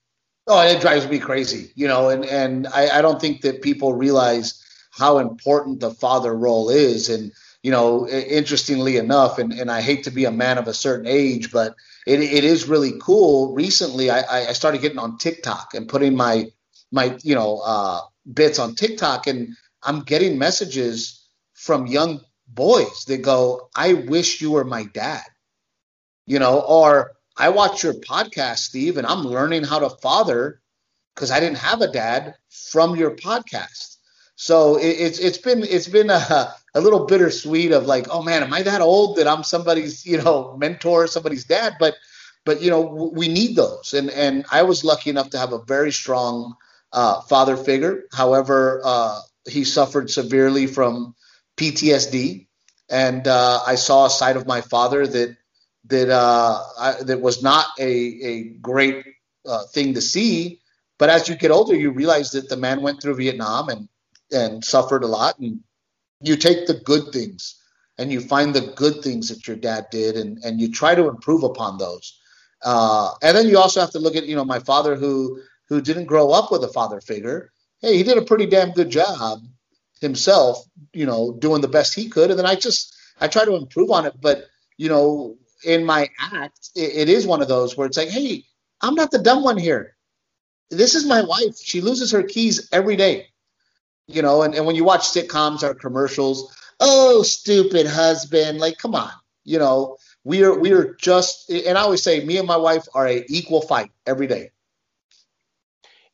Oh, 0.45 0.61
it 0.61 0.81
drives 0.81 1.07
me 1.07 1.19
crazy, 1.19 1.71
you 1.75 1.87
know, 1.87 2.09
and 2.09 2.25
and 2.25 2.67
I, 2.67 2.99
I 2.99 3.01
don't 3.01 3.21
think 3.21 3.41
that 3.41 3.61
people 3.61 3.93
realize 3.93 4.61
how 4.91 5.19
important 5.19 5.79
the 5.79 5.91
father 5.91 6.35
role 6.35 6.69
is, 6.69 7.09
and 7.09 7.31
you 7.63 7.71
know, 7.71 8.07
interestingly 8.09 8.97
enough, 8.97 9.39
and, 9.39 9.53
and 9.53 9.71
I 9.71 9.81
hate 9.81 10.03
to 10.03 10.11
be 10.11 10.25
a 10.25 10.31
man 10.31 10.57
of 10.57 10.67
a 10.67 10.73
certain 10.73 11.07
age, 11.07 11.51
but 11.51 11.75
it, 12.05 12.19
it 12.21 12.43
is 12.43 12.67
really 12.67 12.93
cool. 13.01 13.53
Recently, 13.53 14.11
I, 14.11 14.49
I 14.49 14.53
started 14.53 14.81
getting 14.81 14.99
on 14.99 15.17
TikTok 15.17 15.73
and 15.73 15.87
putting 15.89 16.15
my 16.15 16.47
my 16.91 17.17
you 17.23 17.35
know 17.35 17.59
uh, 17.65 18.01
bits 18.33 18.59
on 18.59 18.75
TikTok, 18.75 19.27
and 19.27 19.55
I'm 19.81 20.01
getting 20.01 20.37
messages 20.37 21.25
from 21.53 21.87
young 21.87 22.21
boys 22.49 23.05
that 23.07 23.21
go, 23.23 23.69
"I 23.75 23.93
wish 23.93 24.41
you 24.41 24.51
were 24.51 24.65
my 24.65 24.83
dad," 24.93 25.23
you 26.25 26.39
know, 26.39 26.59
or 26.61 27.13
I 27.37 27.49
watch 27.49 27.83
your 27.83 27.93
podcast, 27.93 28.59
Steve, 28.59 28.97
and 28.97 29.07
I'm 29.07 29.21
learning 29.23 29.63
how 29.63 29.79
to 29.79 29.89
father 29.89 30.61
because 31.15 31.31
I 31.31 31.39
didn't 31.39 31.57
have 31.59 31.81
a 31.81 31.91
dad 31.91 32.35
from 32.49 32.95
your 32.95 33.15
podcast. 33.15 33.97
So 34.35 34.77
it, 34.77 34.87
it's 34.87 35.19
it's 35.19 35.37
been 35.37 35.63
it's 35.63 35.87
been 35.87 36.09
a, 36.09 36.53
a 36.75 36.81
little 36.81 37.05
bittersweet 37.05 37.71
of 37.71 37.85
like, 37.85 38.07
oh 38.09 38.23
man, 38.23 38.43
am 38.43 38.53
I 38.53 38.63
that 38.63 38.81
old 38.81 39.17
that 39.17 39.27
I'm 39.27 39.43
somebody's 39.43 40.05
you 40.05 40.21
know 40.21 40.55
mentor, 40.57 41.07
somebody's 41.07 41.45
dad? 41.45 41.75
But 41.79 41.95
but 42.45 42.61
you 42.61 42.69
know 42.69 43.11
we 43.13 43.27
need 43.27 43.55
those, 43.55 43.93
and 43.93 44.09
and 44.09 44.45
I 44.51 44.63
was 44.63 44.83
lucky 44.83 45.09
enough 45.09 45.29
to 45.31 45.37
have 45.37 45.53
a 45.53 45.63
very 45.63 45.91
strong 45.91 46.55
uh, 46.91 47.21
father 47.21 47.57
figure. 47.57 48.05
However, 48.13 48.81
uh, 48.83 49.19
he 49.49 49.63
suffered 49.63 50.09
severely 50.09 50.67
from 50.67 51.15
PTSD, 51.57 52.47
and 52.89 53.27
uh, 53.27 53.61
I 53.65 53.75
saw 53.75 54.05
a 54.05 54.09
side 54.09 54.37
of 54.37 54.47
my 54.47 54.61
father 54.61 55.05
that 55.05 55.37
that 55.85 56.09
uh, 56.09 56.63
I, 56.79 57.03
that 57.03 57.21
was 57.21 57.43
not 57.43 57.67
a 57.79 57.91
a 57.91 58.43
great 58.61 59.05
uh, 59.45 59.65
thing 59.67 59.93
to 59.93 60.01
see. 60.01 60.59
But 60.99 61.09
as 61.09 61.27
you 61.27 61.35
get 61.35 61.51
older, 61.51 61.75
you 61.75 61.91
realize 61.91 62.31
that 62.31 62.49
the 62.49 62.57
man 62.57 62.81
went 62.81 63.01
through 63.01 63.15
Vietnam 63.15 63.69
and 63.69 63.89
and 64.31 64.63
suffered 64.63 65.03
a 65.03 65.07
lot, 65.07 65.37
and 65.39 65.59
you 66.23 66.35
take 66.37 66.67
the 66.67 66.75
good 66.75 67.11
things 67.13 67.55
and 67.97 68.11
you 68.11 68.21
find 68.21 68.53
the 68.53 68.73
good 68.75 69.03
things 69.03 69.29
that 69.29 69.47
your 69.47 69.57
dad 69.57 69.87
did, 69.91 70.15
and 70.15 70.39
and 70.43 70.59
you 70.59 70.71
try 70.71 70.95
to 70.95 71.07
improve 71.09 71.43
upon 71.43 71.77
those. 71.77 72.19
Uh, 72.63 73.11
and 73.21 73.35
then 73.37 73.47
you 73.47 73.57
also 73.57 73.81
have 73.81 73.91
to 73.91 73.99
look 73.99 74.15
at 74.15 74.25
you 74.25 74.35
know 74.35 74.45
my 74.45 74.59
father 74.59 74.95
who 74.95 75.41
who 75.69 75.81
didn't 75.81 76.05
grow 76.05 76.31
up 76.31 76.51
with 76.51 76.63
a 76.63 76.67
father 76.69 77.01
figure, 77.01 77.51
hey, 77.81 77.97
he 77.97 78.03
did 78.03 78.17
a 78.17 78.21
pretty 78.23 78.45
damn 78.45 78.71
good 78.71 78.89
job 78.89 79.39
himself, 80.01 80.59
you 80.93 81.05
know, 81.05 81.33
doing 81.39 81.61
the 81.61 81.67
best 81.67 81.93
he 81.93 82.09
could. 82.09 82.29
And 82.29 82.37
then 82.39 82.45
I 82.45 82.55
just 82.55 82.95
I 83.19 83.27
try 83.27 83.45
to 83.45 83.55
improve 83.55 83.91
on 83.91 84.05
it. 84.05 84.13
But 84.21 84.45
you 84.77 84.89
know, 84.89 85.37
in 85.65 85.85
my 85.85 86.09
act, 86.19 86.69
it, 86.75 87.07
it 87.07 87.09
is 87.09 87.27
one 87.27 87.41
of 87.41 87.47
those 87.47 87.77
where 87.77 87.87
it's 87.87 87.97
like, 87.97 88.09
hey, 88.09 88.43
I'm 88.81 88.95
not 88.95 89.11
the 89.11 89.19
dumb 89.19 89.43
one 89.43 89.57
here. 89.57 89.95
This 90.69 90.95
is 90.95 91.05
my 91.05 91.21
wife. 91.21 91.57
She 91.61 91.81
loses 91.81 92.11
her 92.11 92.23
keys 92.23 92.69
every 92.71 92.95
day. 92.95 93.27
You 94.07 94.21
know, 94.21 94.41
and, 94.41 94.53
and 94.53 94.65
when 94.65 94.75
you 94.75 94.83
watch 94.83 95.01
sitcoms 95.01 95.63
or 95.63 95.73
commercials, 95.73 96.55
oh, 96.79 97.23
stupid 97.23 97.87
husband, 97.87 98.59
like, 98.59 98.77
come 98.77 98.95
on, 98.95 99.11
you 99.45 99.59
know, 99.59 99.97
we 100.23 100.43
are 100.43 100.57
we 100.57 100.71
are 100.71 100.93
just 100.95 101.49
and 101.49 101.77
I 101.77 101.81
always 101.81 102.03
say 102.03 102.23
me 102.23 102.37
and 102.37 102.47
my 102.47 102.57
wife 102.57 102.85
are 102.93 103.07
a 103.07 103.25
equal 103.27 103.61
fight 103.61 103.91
every 104.05 104.27
day. 104.27 104.51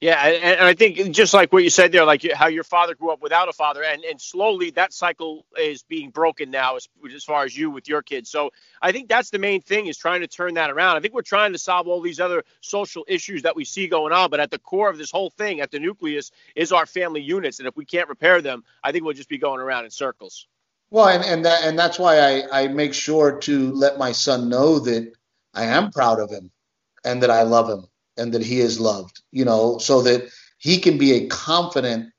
Yeah, 0.02 0.16
and, 0.16 0.62
I 0.62 0.74
think 0.76 1.12
just 1.12 1.34
like 1.34 1.52
what 1.52 1.66
you 1.66 1.70
said 1.70 1.92
there, 1.92 2.06
like 2.06 2.26
how 2.32 2.48
your 2.48 2.64
father 2.64 2.96
grew 2.96 3.12
up 3.12 3.22
without 3.22 3.50
a 3.50 3.54
father, 3.54 3.84
and, 3.84 4.02
and 4.06 4.20
slowly 4.20 4.70
that 4.72 4.94
cycle 4.94 5.46
is 5.60 5.84
being 5.84 6.10
broken 6.10 6.50
now 6.50 6.78
as, 6.78 6.88
as 7.14 7.26
far 7.26 7.44
as 7.44 7.58
you 7.58 7.70
with 7.70 7.90
your 7.90 8.02
kids. 8.02 8.30
So 8.30 8.52
I 8.82 8.94
think 8.94 9.10
that's 9.10 9.30
the 9.30 9.40
main 9.40 9.62
thing 9.62 9.88
is 9.88 9.98
trying 9.98 10.22
to 10.22 10.28
turn 10.28 10.54
that 10.54 10.70
around. 10.70 10.96
I 10.96 11.02
think 11.02 11.14
we're 11.14 11.22
trying 11.22 11.52
to 11.52 11.60
solve 11.60 11.90
all 11.90 12.00
these 12.00 12.22
other 12.22 12.46
social 12.62 13.04
issues 13.10 13.42
that 13.42 13.58
we 13.58 13.66
see 13.66 13.90
going 13.90 14.14
on, 14.14 14.30
but 14.30 14.40
at 14.40 14.52
the 14.52 14.60
core 14.60 14.90
of 14.90 14.98
this 14.98 15.12
whole 15.12 15.32
thing, 15.32 15.60
at 15.60 15.70
the 15.70 15.80
nucleus, 15.80 16.32
is 16.56 16.72
our 16.72 16.86
family 16.86 17.22
units, 17.22 17.60
and 17.60 17.68
if 17.68 17.76
we 17.76 17.84
can't 17.84 18.08
repair 18.08 18.42
them, 18.42 18.64
I 18.82 18.94
think 18.94 19.04
we'll 19.04 19.14
just 19.14 19.28
be 19.28 19.38
going 19.38 19.60
around 19.60 19.84
in 19.84 19.92
circles. 19.92 20.48
Well, 20.92 21.10
and 21.10 21.26
and 21.26 21.46
that 21.46 21.66
and 21.66 21.78
that's 21.78 22.00
why 22.00 22.20
I 22.20 22.64
I 22.64 22.68
make 22.70 22.94
sure 22.94 23.38
to 23.40 23.72
let 23.74 23.98
my 23.98 24.14
son 24.14 24.48
know 24.48 24.80
that 24.80 25.12
I 25.54 25.66
am 25.66 25.92
proud 25.92 26.22
of 26.22 26.32
him 26.32 26.52
and 27.04 27.22
that 27.22 27.30
I 27.30 27.42
love 27.42 27.70
him 27.70 27.88
and 28.19 28.34
that 28.34 28.43
he 28.43 28.60
is 28.60 28.79
loved, 28.79 29.21
you 29.32 29.45
know, 29.45 29.77
so 29.77 30.01
that 30.03 30.29
he 30.58 30.77
can 30.77 30.97
be 30.97 31.13
a 31.13 31.27
confident 31.27 32.12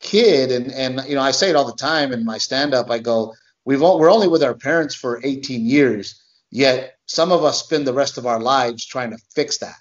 kid. 0.00 0.52
And, 0.52 0.70
and, 0.72 1.08
you 1.08 1.16
know, 1.16 1.22
I 1.22 1.32
say 1.32 1.50
it 1.50 1.56
all 1.56 1.66
the 1.66 1.72
time 1.72 2.12
in 2.12 2.24
my 2.24 2.38
stand 2.38 2.74
up, 2.74 2.90
I 2.90 2.98
go, 2.98 3.34
we've 3.64 3.82
all, 3.82 3.98
we're 3.98 4.12
only 4.12 4.28
with 4.28 4.42
our 4.42 4.54
parents 4.54 4.94
for 4.94 5.20
18 5.24 5.66
years, 5.66 6.22
yet 6.50 6.96
some 7.06 7.32
of 7.32 7.44
us 7.44 7.62
spend 7.62 7.86
the 7.86 7.94
rest 7.94 8.18
of 8.18 8.26
our 8.26 8.40
lives 8.40 8.84
trying 8.84 9.10
to 9.10 9.18
fix 9.34 9.58
that. 9.58 9.76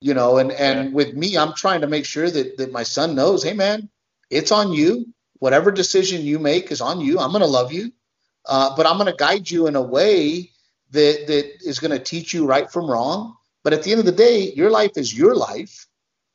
You 0.00 0.14
know, 0.14 0.38
and, 0.38 0.50
and 0.52 0.94
with 0.94 1.12
me, 1.14 1.36
I'm 1.36 1.52
trying 1.52 1.82
to 1.82 1.86
make 1.86 2.06
sure 2.06 2.30
that, 2.30 2.56
that 2.56 2.72
my 2.72 2.84
son 2.84 3.14
knows, 3.14 3.42
hey 3.42 3.52
man, 3.52 3.90
it's 4.30 4.52
on 4.52 4.72
you. 4.72 5.12
Whatever 5.40 5.70
decision 5.70 6.22
you 6.22 6.38
make 6.38 6.70
is 6.70 6.80
on 6.80 7.00
you. 7.00 7.18
I'm 7.18 7.30
going 7.30 7.42
to 7.42 7.46
love 7.46 7.72
you. 7.72 7.92
Uh, 8.46 8.74
but 8.76 8.86
I'm 8.86 8.96
going 8.96 9.10
to 9.10 9.16
guide 9.16 9.50
you 9.50 9.66
in 9.66 9.76
a 9.76 9.82
way 9.82 10.50
that 10.92 11.26
that 11.26 11.62
is 11.64 11.78
going 11.78 11.90
to 11.90 11.98
teach 11.98 12.32
you 12.32 12.46
right 12.46 12.70
from 12.70 12.90
wrong 12.90 13.36
but 13.62 13.72
at 13.72 13.82
the 13.82 13.90
end 13.90 14.00
of 14.00 14.06
the 14.06 14.12
day, 14.12 14.52
your 14.52 14.70
life 14.70 14.92
is 14.96 15.16
your 15.16 15.34
life, 15.34 15.86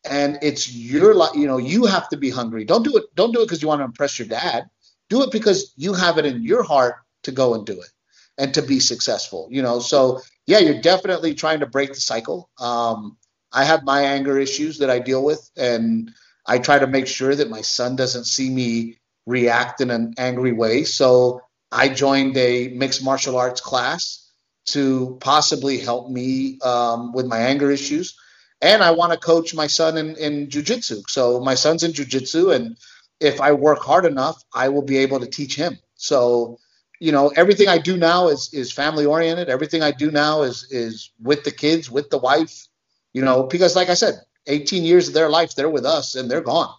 and 0.10 0.38
it's 0.42 0.72
your 0.72 1.16
life. 1.16 1.36
You 1.36 1.48
know, 1.48 1.58
you 1.58 1.86
have 1.86 2.10
to 2.10 2.18
be 2.18 2.30
hungry. 2.30 2.66
Don't 2.66 2.84
do 2.84 2.98
it. 2.98 3.06
Don't 3.16 3.34
do 3.34 3.42
it 3.42 3.46
because 3.46 3.62
you 3.62 3.68
want 3.68 3.80
to 3.80 3.86
impress 3.86 4.20
your 4.20 4.28
dad. 4.28 4.70
Do 5.10 5.24
it 5.24 5.32
because 5.32 5.74
you 5.76 5.94
have 5.94 6.18
it 6.18 6.26
in 6.26 6.44
your 6.44 6.64
heart 6.64 6.96
to 7.24 7.32
go 7.32 7.54
and 7.56 7.66
do 7.66 7.80
it 7.80 7.90
and 8.38 8.54
to 8.54 8.62
be 8.62 8.80
successful. 8.80 9.48
You 9.52 9.62
know, 9.62 9.80
so 9.80 10.22
yeah, 10.46 10.60
you're 10.60 10.82
definitely 10.82 11.34
trying 11.34 11.60
to 11.62 11.66
break 11.66 11.94
the 11.94 12.00
cycle. 12.00 12.50
Um, 12.60 13.18
I 13.52 13.64
have 13.64 13.84
my 13.84 14.02
anger 14.02 14.38
issues 14.38 14.80
that 14.80 14.90
I 14.90 15.00
deal 15.00 15.24
with, 15.24 15.50
and 15.58 16.12
I 16.46 16.60
try 16.60 16.80
to 16.80 16.88
make 16.88 17.08
sure 17.08 17.34
that 17.34 17.50
my 17.50 17.62
son 17.62 17.96
doesn't 17.96 18.26
see 18.26 18.50
me 18.50 18.98
react 19.26 19.82
in 19.82 19.90
an 19.90 20.14
angry 20.18 20.52
way. 20.52 20.84
So 20.84 21.42
I 21.72 21.90
joined 21.90 22.38
a 22.38 22.68
mixed 22.70 23.04
martial 23.04 23.38
arts 23.38 23.62
class 23.62 24.25
to 24.66 25.18
possibly 25.22 25.78
help 25.80 26.10
me 26.10 26.60
um, 26.62 27.14
with 27.14 27.26
my 27.26 27.38
anger 27.38 27.72
issues. 27.72 28.18
And 28.62 28.82
I 28.82 28.92
want 28.92 29.12
to 29.14 29.20
coach 29.20 29.54
my 29.54 29.68
son 29.68 29.98
in, 29.98 30.16
in 30.16 30.48
jujitsu. 30.48 31.10
So 31.10 31.40
my 31.40 31.56
son's 31.56 31.84
in 31.84 31.92
jujitsu, 31.92 32.56
and 32.56 32.78
if 33.20 33.42
I 33.42 33.52
work 33.52 33.80
hard 33.80 34.06
enough, 34.06 34.42
I 34.54 34.70
will 34.70 34.82
be 34.82 34.98
able 34.98 35.20
to 35.20 35.28
teach 35.28 35.56
him. 35.56 35.78
So, 35.96 36.60
you 37.00 37.12
know, 37.12 37.30
everything 37.36 37.68
I 37.68 37.78
do 37.78 37.98
now 37.98 38.30
is 38.30 38.50
is 38.54 38.72
family 38.72 39.06
oriented. 39.06 39.50
Everything 39.50 39.84
I 39.84 39.92
do 39.92 40.10
now 40.10 40.44
is 40.44 40.68
is 40.72 41.12
with 41.22 41.44
the 41.44 41.52
kids, 41.52 41.92
with 41.92 42.10
the 42.10 42.18
wife. 42.18 42.68
You 43.14 43.22
know, 43.24 43.44
because 43.44 43.76
like 43.76 43.90
I 43.90 43.94
said, 43.94 44.16
18 44.48 44.84
years 44.84 45.08
of 45.08 45.14
their 45.14 45.30
life, 45.30 45.56
they're 45.56 45.70
with 45.70 45.86
us 45.86 46.16
and 46.16 46.30
they're 46.30 46.42
gone. 46.42 46.74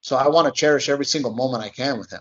So 0.00 0.16
I 0.16 0.28
want 0.28 0.46
to 0.46 0.52
cherish 0.52 0.88
every 0.88 1.04
single 1.04 1.32
moment 1.32 1.64
I 1.64 1.68
can 1.70 1.98
with 1.98 2.10
him. 2.12 2.20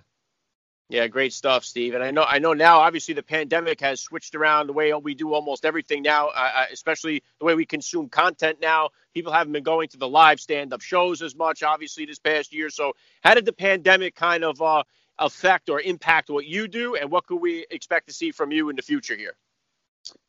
Yeah, 0.93 1.08
great 1.08 1.34
stuff, 1.34 1.65
Steve. 1.65 1.95
And 1.95 2.03
I 2.03 2.12
know, 2.12 2.21
I 2.21 2.38
know 2.38 2.53
now. 2.53 2.77
Obviously, 2.77 3.15
the 3.15 3.23
pandemic 3.23 3.82
has 3.82 3.99
switched 3.99 4.36
around 4.36 4.67
the 4.67 4.73
way 4.73 4.93
we 4.93 5.15
do 5.15 5.34
almost 5.34 5.65
everything 5.65 6.03
now, 6.03 6.27
uh, 6.27 6.65
especially 6.71 7.23
the 7.39 7.45
way 7.45 7.56
we 7.56 7.65
consume 7.65 8.10
content 8.10 8.60
now. 8.62 8.89
People 9.15 9.34
haven't 9.34 9.53
been 9.53 9.63
going 9.63 9.88
to 9.88 9.97
the 9.97 10.08
live 10.08 10.39
stand-up 10.39 10.82
shows 10.82 11.23
as 11.23 11.36
much, 11.36 11.63
obviously, 11.63 12.06
this 12.06 12.19
past 12.19 12.53
year. 12.53 12.69
So, 12.69 12.93
how 13.23 13.34
did 13.34 13.45
the 13.45 13.53
pandemic 13.53 14.13
kind 14.13 14.43
of 14.43 14.62
uh, 14.62 14.84
affect 15.17 15.67
or 15.71 15.82
impact 15.82 16.29
what 16.29 16.45
you 16.45 16.67
do, 16.67 16.93
and 16.93 17.10
what 17.10 17.25
could 17.25 17.41
we 17.41 17.65
expect 17.71 18.06
to 18.10 18.13
see 18.13 18.29
from 18.29 18.51
you 18.51 18.69
in 18.69 18.75
the 18.75 18.84
future 18.84 19.15
here? 19.15 19.34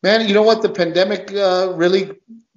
Man, 0.01 0.27
you 0.27 0.33
know 0.33 0.41
what? 0.41 0.63
The 0.63 0.69
pandemic 0.69 1.31
uh, 1.31 1.73
really 1.75 2.13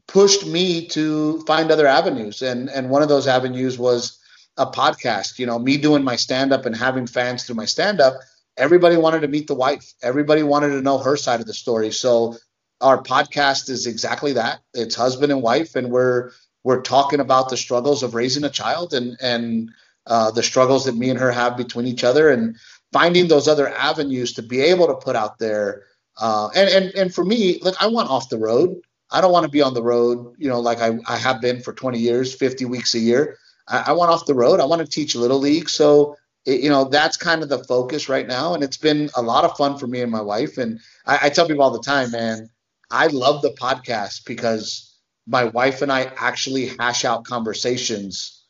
pushed 0.06 0.46
me 0.46 0.86
to 0.86 1.42
find 1.42 1.70
other 1.70 1.86
avenues, 1.86 2.40
and 2.40 2.70
and 2.70 2.88
one 2.88 3.02
of 3.02 3.10
those 3.10 3.26
avenues 3.26 3.78
was 3.78 4.17
a 4.58 4.66
podcast. 4.66 5.38
You 5.38 5.46
know, 5.46 5.58
me 5.58 5.76
doing 5.76 6.04
my 6.04 6.16
stand 6.16 6.52
up 6.52 6.66
and 6.66 6.76
having 6.76 7.06
fans 7.06 7.44
through 7.44 7.56
my 7.56 7.64
stand 7.64 8.00
up, 8.00 8.14
everybody 8.56 8.96
wanted 8.96 9.20
to 9.20 9.28
meet 9.28 9.46
the 9.46 9.54
wife. 9.54 9.94
Everybody 10.02 10.42
wanted 10.42 10.68
to 10.70 10.82
know 10.82 10.98
her 10.98 11.16
side 11.16 11.40
of 11.40 11.46
the 11.46 11.54
story. 11.54 11.92
So 11.92 12.36
our 12.80 13.02
podcast 13.02 13.70
is 13.70 13.86
exactly 13.86 14.34
that. 14.34 14.60
It's 14.74 14.94
husband 14.94 15.32
and 15.32 15.42
wife, 15.42 15.74
and 15.76 15.90
we're 15.90 16.32
we're 16.64 16.82
talking 16.82 17.20
about 17.20 17.48
the 17.48 17.56
struggles 17.56 18.02
of 18.02 18.14
raising 18.14 18.44
a 18.44 18.50
child 18.50 18.92
and 18.92 19.16
and 19.20 19.70
uh, 20.06 20.30
the 20.30 20.42
struggles 20.42 20.84
that 20.84 20.96
me 20.96 21.10
and 21.10 21.18
her 21.18 21.30
have 21.30 21.56
between 21.56 21.86
each 21.86 22.04
other, 22.04 22.30
and 22.30 22.56
finding 22.92 23.28
those 23.28 23.48
other 23.48 23.68
avenues 23.68 24.32
to 24.34 24.42
be 24.42 24.60
able 24.60 24.86
to 24.86 24.94
put 24.94 25.16
out 25.16 25.38
there. 25.38 25.84
Uh, 26.20 26.48
and 26.54 26.68
and 26.70 26.94
and 26.94 27.14
for 27.14 27.24
me, 27.24 27.58
look, 27.62 27.76
I 27.80 27.86
want 27.86 28.10
off 28.10 28.28
the 28.28 28.38
road. 28.38 28.80
I 29.10 29.20
don't 29.20 29.32
want 29.32 29.44
to 29.44 29.50
be 29.50 29.62
on 29.62 29.74
the 29.74 29.82
road, 29.82 30.34
you 30.36 30.48
know, 30.48 30.60
like 30.60 30.80
I, 30.80 30.98
I 31.06 31.16
have 31.16 31.40
been 31.40 31.62
for 31.62 31.72
20 31.72 31.98
years, 31.98 32.34
50 32.34 32.66
weeks 32.66 32.94
a 32.94 32.98
year. 32.98 33.38
I, 33.68 33.84
I 33.88 33.92
want 33.92 34.10
off 34.10 34.26
the 34.26 34.34
road. 34.34 34.60
I 34.60 34.64
want 34.64 34.80
to 34.80 34.88
teach 34.88 35.14
little 35.14 35.38
league. 35.38 35.68
So 35.68 36.16
it, 36.44 36.60
you 36.60 36.70
know 36.70 36.84
that's 36.84 37.16
kind 37.16 37.42
of 37.42 37.48
the 37.48 37.62
focus 37.64 38.08
right 38.08 38.26
now, 38.26 38.54
and 38.54 38.62
it's 38.62 38.76
been 38.76 39.10
a 39.14 39.22
lot 39.22 39.44
of 39.44 39.56
fun 39.56 39.78
for 39.78 39.86
me 39.86 40.00
and 40.00 40.10
my 40.10 40.22
wife. 40.22 40.58
And 40.58 40.80
I, 41.06 41.18
I 41.24 41.28
tell 41.30 41.46
people 41.46 41.62
all 41.62 41.70
the 41.70 41.82
time, 41.82 42.10
man, 42.10 42.50
I 42.90 43.08
love 43.08 43.42
the 43.42 43.50
podcast 43.50 44.24
because 44.24 44.96
my 45.26 45.44
wife 45.44 45.82
and 45.82 45.92
I 45.92 46.10
actually 46.16 46.68
hash 46.78 47.04
out 47.04 47.24
conversations 47.24 48.44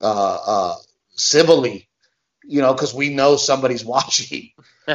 uh, 0.00 0.38
uh, 0.46 0.76
civilly, 1.10 1.88
you 2.44 2.62
know, 2.62 2.72
because 2.72 2.94
we 2.94 3.10
know 3.10 3.36
somebody's 3.36 3.84
watching. 3.94 4.50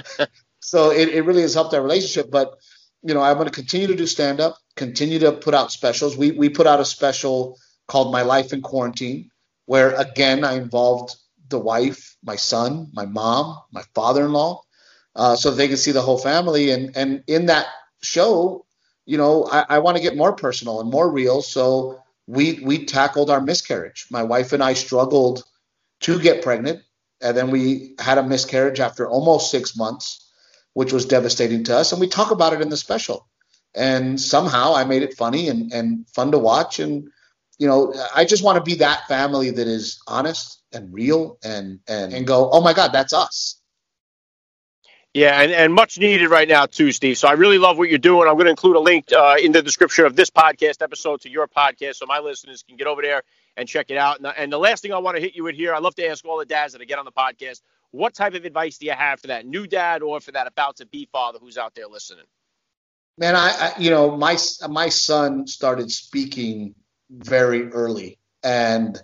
so 0.60 0.92
it, 0.92 1.10
it 1.10 1.22
really 1.22 1.44
has 1.44 1.54
helped 1.54 1.74
our 1.74 1.82
relationship. 1.82 2.32
But 2.32 2.56
you 3.04 3.14
know, 3.14 3.22
I'm 3.22 3.36
going 3.36 3.48
to 3.48 3.54
continue 3.54 3.86
to 3.88 3.96
do 3.96 4.08
stand 4.08 4.40
up, 4.40 4.58
continue 4.76 5.20
to 5.20 5.32
put 5.32 5.54
out 5.54 5.72
specials. 5.72 6.18
We 6.18 6.32
we 6.32 6.50
put 6.50 6.66
out 6.66 6.80
a 6.80 6.86
special 6.86 7.60
called 7.88 8.12
My 8.12 8.24
Life 8.24 8.52
in 8.52 8.62
Quarantine, 8.62 9.30
where 9.66 9.94
again 9.96 10.44
I 10.44 10.54
involved 10.54 11.16
the 11.50 11.60
wife, 11.60 12.18
my 12.24 12.36
son, 12.36 12.90
my 12.94 13.06
mom, 13.06 13.58
my 13.72 13.84
father-in-law, 13.94 14.62
uh, 15.16 15.36
so 15.36 15.52
they 15.52 15.68
can 15.68 15.78
see 15.78 15.92
the 15.92 16.02
whole 16.02 16.18
family. 16.18 16.72
And 16.72 16.96
and 16.98 17.24
in 17.28 17.46
that 17.48 17.68
show, 18.02 18.66
you 19.06 19.18
know, 19.18 19.46
I, 19.52 19.66
I 19.70 19.80
want 19.80 19.98
to 19.98 20.04
get 20.04 20.18
more 20.18 20.34
personal 20.34 20.82
and 20.82 20.90
more 20.90 21.10
real. 21.10 21.42
So 21.42 22.00
we 22.28 22.60
we 22.64 22.86
tackled 22.86 23.30
our 23.30 23.42
miscarriage. 23.42 24.08
My 24.10 24.24
wife 24.24 24.54
and 24.54 24.64
I 24.64 24.74
struggled 24.74 25.44
to 26.02 26.20
get 26.20 26.44
pregnant, 26.44 26.82
and 27.22 27.38
then 27.38 27.52
we 27.52 27.96
had 28.00 28.18
a 28.18 28.24
miscarriage 28.24 28.80
after 28.80 29.08
almost 29.08 29.52
six 29.52 29.78
months, 29.78 30.32
which 30.74 30.92
was 30.92 31.06
devastating 31.06 31.64
to 31.66 31.78
us. 31.78 31.92
And 31.92 32.02
we 32.02 32.08
talk 32.08 32.32
about 32.32 32.54
it 32.54 32.62
in 32.62 32.70
the 32.70 32.78
special. 32.78 33.28
And 33.76 34.20
somehow 34.20 34.74
I 34.74 34.86
made 34.86 35.04
it 35.04 35.18
funny 35.18 35.50
and, 35.50 35.72
and 35.74 36.08
fun 36.10 36.32
to 36.32 36.40
watch. 36.40 36.80
And 36.80 37.10
you 37.58 37.68
know, 37.68 37.94
I 38.16 38.26
just 38.26 38.44
want 38.44 38.58
to 38.58 38.64
be 38.64 38.76
that 38.80 39.08
family 39.08 39.50
that 39.52 39.68
is 39.68 40.02
honest 40.08 40.62
and 40.74 40.94
real 40.94 41.38
and 41.44 41.80
and 41.88 42.14
and 42.14 42.28
go, 42.28 42.50
oh 42.52 42.62
my 42.62 42.74
God, 42.74 42.92
that's 42.92 43.14
us. 43.14 43.60
Yeah, 45.14 45.40
and, 45.42 45.54
and 45.54 45.74
much 45.74 45.98
needed 45.98 46.30
right 46.30 46.48
now 46.48 46.66
too, 46.66 46.92
Steve. 46.92 47.18
So 47.18 47.30
I 47.30 47.34
really 47.34 47.58
love 47.58 47.78
what 47.78 47.88
you're 47.88 47.98
doing. 47.98 48.28
I'm 48.28 48.34
going 48.34 48.46
to 48.46 48.50
include 48.50 48.76
a 48.76 48.82
link 48.82 49.14
uh, 49.14 49.38
in 49.42 49.54
the 49.54 49.62
description 49.62 50.06
of 50.06 50.18
this 50.18 50.30
podcast 50.30 50.82
episode 50.82 51.22
to 51.22 51.30
your 51.30 51.48
podcast, 51.48 51.96
so 51.96 52.06
my 52.06 52.20
listeners 52.20 52.64
can 52.64 52.76
get 52.76 52.86
over 52.86 53.02
there 53.02 53.24
and 53.56 53.66
check 53.66 53.90
it 53.90 53.98
out. 53.98 54.18
And, 54.20 54.34
and 54.36 54.52
the 54.52 54.58
last 54.58 54.82
thing 54.82 54.92
I 54.92 54.98
want 54.98 55.16
to 55.16 55.22
hit 55.22 55.34
you 55.34 55.46
with 55.46 55.56
here, 55.56 55.74
I 55.74 55.80
love 55.80 55.96
to 55.96 56.06
ask 56.06 56.26
all 56.26 56.38
the 56.38 56.46
dads 56.46 56.74
that 56.74 56.82
I 56.82 56.86
get 56.86 57.00
on 57.00 57.06
the 57.06 57.14
podcast, 57.14 57.62
what 57.92 58.14
type 58.14 58.34
of 58.34 58.44
advice 58.44 58.78
do 58.78 58.88
you 58.88 58.92
have 58.92 59.22
for 59.22 59.28
that 59.28 59.46
new 59.46 59.68
dad 59.68 60.02
or 60.02 60.20
for 60.20 60.34
that 60.34 60.48
about 60.48 60.76
to 60.78 60.86
be 60.86 61.08
father 61.14 61.40
who's 61.40 61.58
out 61.58 61.76
there 61.76 61.88
listening? 61.88 62.26
Man, 63.18 63.38
I, 63.38 63.52
I 63.58 63.80
you 63.80 63.92
know 63.92 64.18
my 64.18 64.36
my 64.70 64.90
son 64.90 65.48
started 65.48 65.90
speaking 65.90 66.76
very 67.10 67.70
early, 67.72 68.20
and 68.44 69.00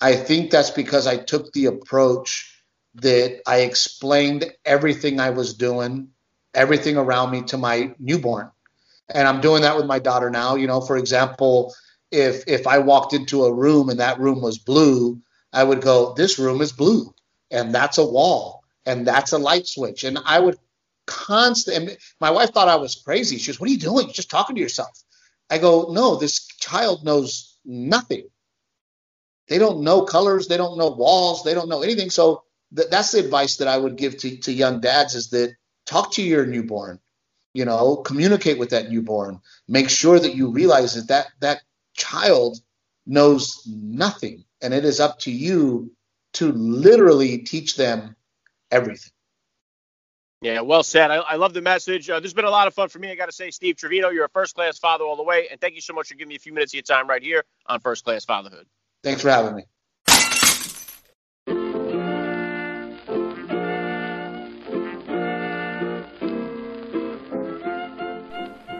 I 0.00 0.16
think 0.16 0.50
that's 0.50 0.70
because 0.70 1.06
I 1.06 1.16
took 1.16 1.52
the 1.52 1.66
approach 1.66 2.64
that 2.96 3.42
I 3.46 3.60
explained 3.60 4.52
everything 4.64 5.20
I 5.20 5.30
was 5.30 5.54
doing, 5.54 6.08
everything 6.54 6.96
around 6.96 7.30
me 7.30 7.42
to 7.44 7.58
my 7.58 7.94
newborn. 7.98 8.50
And 9.12 9.26
I'm 9.28 9.40
doing 9.40 9.62
that 9.62 9.76
with 9.76 9.86
my 9.86 9.98
daughter 9.98 10.30
now. 10.30 10.56
You 10.56 10.66
know, 10.66 10.80
for 10.80 10.96
example, 10.96 11.74
if 12.10 12.44
if 12.46 12.66
I 12.66 12.78
walked 12.78 13.12
into 13.14 13.44
a 13.44 13.52
room 13.54 13.90
and 13.90 14.00
that 14.00 14.20
room 14.20 14.40
was 14.42 14.58
blue, 14.58 15.20
I 15.52 15.64
would 15.64 15.82
go, 15.82 16.14
"This 16.14 16.38
room 16.38 16.60
is 16.60 16.72
blue." 16.72 17.14
And 17.50 17.74
that's 17.74 17.98
a 17.98 18.04
wall 18.04 18.62
and 18.86 19.06
that's 19.06 19.32
a 19.32 19.38
light 19.38 19.66
switch. 19.66 20.04
And 20.04 20.18
I 20.24 20.38
would 20.38 20.56
constantly 21.06 21.96
my 22.20 22.30
wife 22.30 22.50
thought 22.50 22.68
I 22.68 22.76
was 22.76 22.94
crazy. 22.96 23.38
She 23.38 23.48
goes, 23.48 23.60
What 23.60 23.68
are 23.68 23.72
you 23.72 23.78
doing? 23.78 24.06
You're 24.06 24.14
just 24.14 24.30
talking 24.30 24.56
to 24.56 24.62
yourself. 24.62 24.90
I 25.50 25.58
go, 25.58 25.88
No, 25.90 26.16
this 26.16 26.46
child 26.46 27.04
knows 27.04 27.58
nothing. 27.64 28.28
They 29.48 29.58
don't 29.58 29.82
know 29.82 30.02
colors, 30.02 30.46
they 30.46 30.56
don't 30.56 30.78
know 30.78 30.90
walls, 30.90 31.42
they 31.42 31.54
don't 31.54 31.68
know 31.68 31.82
anything. 31.82 32.10
So 32.10 32.44
th- 32.74 32.88
that's 32.88 33.12
the 33.12 33.18
advice 33.18 33.56
that 33.56 33.68
I 33.68 33.76
would 33.76 33.96
give 33.96 34.16
to, 34.18 34.36
to 34.38 34.52
young 34.52 34.80
dads 34.80 35.14
is 35.14 35.30
that 35.30 35.56
talk 35.86 36.12
to 36.12 36.22
your 36.22 36.46
newborn, 36.46 37.00
you 37.52 37.64
know, 37.64 37.96
communicate 37.96 38.58
with 38.58 38.70
that 38.70 38.90
newborn, 38.90 39.40
make 39.66 39.90
sure 39.90 40.18
that 40.20 40.36
you 40.36 40.52
realize 40.52 40.94
that 40.94 41.08
that, 41.08 41.26
that 41.40 41.62
child 41.94 42.58
knows 43.06 43.66
nothing. 43.66 44.44
And 44.62 44.72
it 44.72 44.84
is 44.84 45.00
up 45.00 45.18
to 45.20 45.32
you 45.32 45.90
to 46.34 46.52
literally 46.52 47.38
teach 47.38 47.74
them 47.74 48.14
everything. 48.70 49.12
Yeah, 50.40 50.62
well 50.62 50.82
said. 50.82 51.10
I, 51.10 51.16
I 51.16 51.36
love 51.36 51.52
the 51.52 51.60
message. 51.60 52.08
Uh, 52.08 52.18
this 52.18 52.28
has 52.28 52.34
been 52.34 52.46
a 52.46 52.50
lot 52.50 52.66
of 52.66 52.72
fun 52.72 52.88
for 52.88 52.98
me. 52.98 53.10
I 53.10 53.14
got 53.14 53.26
to 53.26 53.32
say, 53.32 53.50
Steve 53.50 53.76
Trevino, 53.76 54.08
you're 54.08 54.24
a 54.24 54.30
first 54.30 54.54
class 54.54 54.78
father 54.78 55.04
all 55.04 55.16
the 55.16 55.22
way. 55.22 55.48
And 55.50 55.60
thank 55.60 55.74
you 55.74 55.82
so 55.82 55.92
much 55.92 56.08
for 56.08 56.14
giving 56.14 56.30
me 56.30 56.36
a 56.36 56.38
few 56.38 56.54
minutes 56.54 56.72
of 56.72 56.76
your 56.76 56.82
time 56.82 57.08
right 57.08 57.22
here 57.22 57.44
on 57.66 57.80
First 57.80 58.04
Class 58.04 58.24
Fatherhood. 58.24 58.66
Thanks 59.02 59.20
for 59.20 59.30
having 59.30 59.54
me. 59.54 59.64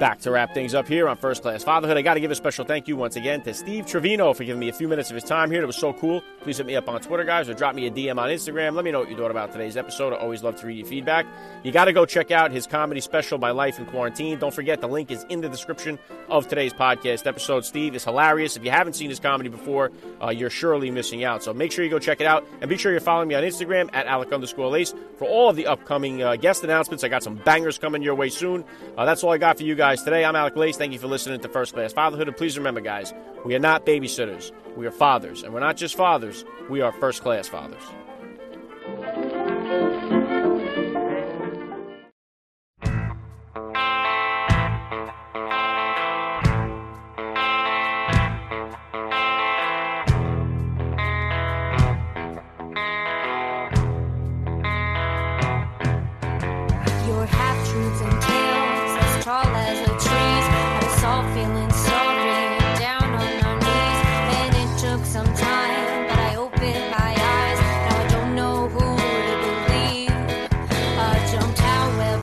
Back 0.01 0.21
to 0.21 0.31
wrap 0.31 0.55
things 0.55 0.75
up 0.75 0.89
here 0.89 1.11
on 1.11 1.19
First 1.19 1.43
Class 1.43 1.63
Fatherhood. 1.63 1.99
I 1.99 2.01
got 2.01 2.15
to 2.15 2.21
give 2.21 2.31
a 2.31 2.35
special 2.35 2.65
thank 2.65 2.89
you 2.89 2.97
once 2.97 3.17
again 3.17 3.43
to 3.43 3.53
Steve 3.53 3.85
Trevino 3.85 4.33
for 4.33 4.45
giving 4.45 4.59
me 4.59 4.71
a 4.71 4.73
few 4.73 4.89
minutes 4.89 5.11
of 5.11 5.15
his 5.15 5.25
time 5.25 5.51
here. 5.51 5.63
It 5.63 5.67
was 5.67 5.77
so 5.77 5.93
cool. 5.93 6.23
Please 6.41 6.57
hit 6.57 6.65
me 6.65 6.75
up 6.75 6.89
on 6.89 7.03
Twitter, 7.03 7.23
guys, 7.23 7.51
or 7.51 7.53
drop 7.53 7.75
me 7.75 7.87
a 7.87 7.91
DM 7.91 8.19
on 8.19 8.31
Instagram. 8.31 8.75
Let 8.75 8.87
me 8.87 8.93
know 8.93 9.01
what 9.01 9.11
you 9.11 9.17
thought 9.19 9.31
about 9.31 9.53
today's 9.53 9.77
episode. 9.77 10.15
I 10.15 10.17
always 10.17 10.43
love 10.43 10.57
to 10.57 10.67
read 10.67 10.79
your 10.79 10.87
feedback. 10.87 11.27
You 11.65 11.71
got 11.71 11.85
to 11.85 11.93
go 11.93 12.07
check 12.07 12.31
out 12.31 12.51
his 12.51 12.67
comedy 12.67 13.03
special, 13.03 13.37
My 13.37 13.51
Life 13.51 13.79
in 13.79 13.85
Quarantine. 13.85 14.39
Don't 14.39 14.55
forget, 14.55 14.81
the 14.81 14.89
link 14.89 15.11
is 15.11 15.27
in 15.29 15.43
the 15.43 15.51
description 15.51 15.99
of 16.31 16.49
today's 16.49 16.73
podcast 16.73 17.27
episode. 17.27 17.67
Steve 17.67 17.95
is 17.95 18.03
hilarious. 18.03 18.57
If 18.57 18.65
you 18.65 18.71
haven't 18.71 18.95
seen 18.95 19.11
his 19.11 19.21
comedy 19.21 19.51
before, 19.51 19.91
uh, 20.23 20.31
you're 20.31 20.49
surely 20.49 20.91
missing 20.91 21.25
out. 21.25 21.43
So 21.43 21.53
make 21.53 21.73
sure 21.73 21.85
you 21.85 21.91
go 21.91 21.99
check 21.99 22.23
it 22.23 22.27
out. 22.27 22.47
And 22.63 22.71
be 22.71 22.79
sure 22.79 22.91
you're 22.91 23.03
following 23.03 23.29
me 23.29 23.35
on 23.35 23.43
Instagram 23.43 23.91
at 23.93 24.07
Alec 24.07 24.33
underscore 24.33 24.71
Lace 24.71 24.95
for 25.19 25.29
all 25.29 25.51
of 25.51 25.57
the 25.57 25.67
upcoming 25.67 26.23
uh, 26.23 26.37
guest 26.37 26.65
announcements. 26.65 27.05
I 27.05 27.09
got 27.09 27.23
some 27.23 27.35
bangers 27.35 27.77
coming 27.77 28.01
your 28.01 28.15
way 28.15 28.31
soon. 28.31 28.65
Uh, 28.97 29.05
that's 29.05 29.23
all 29.23 29.31
I 29.31 29.37
got 29.37 29.59
for 29.59 29.65
you 29.65 29.75
guys 29.75 29.90
today. 29.99 30.25
I'm 30.25 30.37
Alec 30.37 30.57
Lace. 30.57 30.77
Thank 30.77 30.93
you 30.93 30.99
for 30.99 31.09
listening 31.09 31.41
to 31.41 31.49
First 31.49 31.75
Class 31.75 31.93
Fatherhood. 31.93 32.29
And 32.29 32.37
please 32.37 32.57
remember, 32.57 32.81
guys, 32.81 33.13
we 33.45 33.55
are 33.57 33.59
not 33.59 33.85
babysitters. 33.85 34.53
We 34.77 34.87
are 34.87 34.91
fathers. 34.93 35.43
And 35.43 35.53
we're 35.53 35.61
not 35.61 35.77
just 35.77 35.97
fathers, 35.97 36.45
we 36.69 36.81
are 36.81 36.93
first 36.93 37.23
class 37.23 37.49
fathers. 37.49 37.83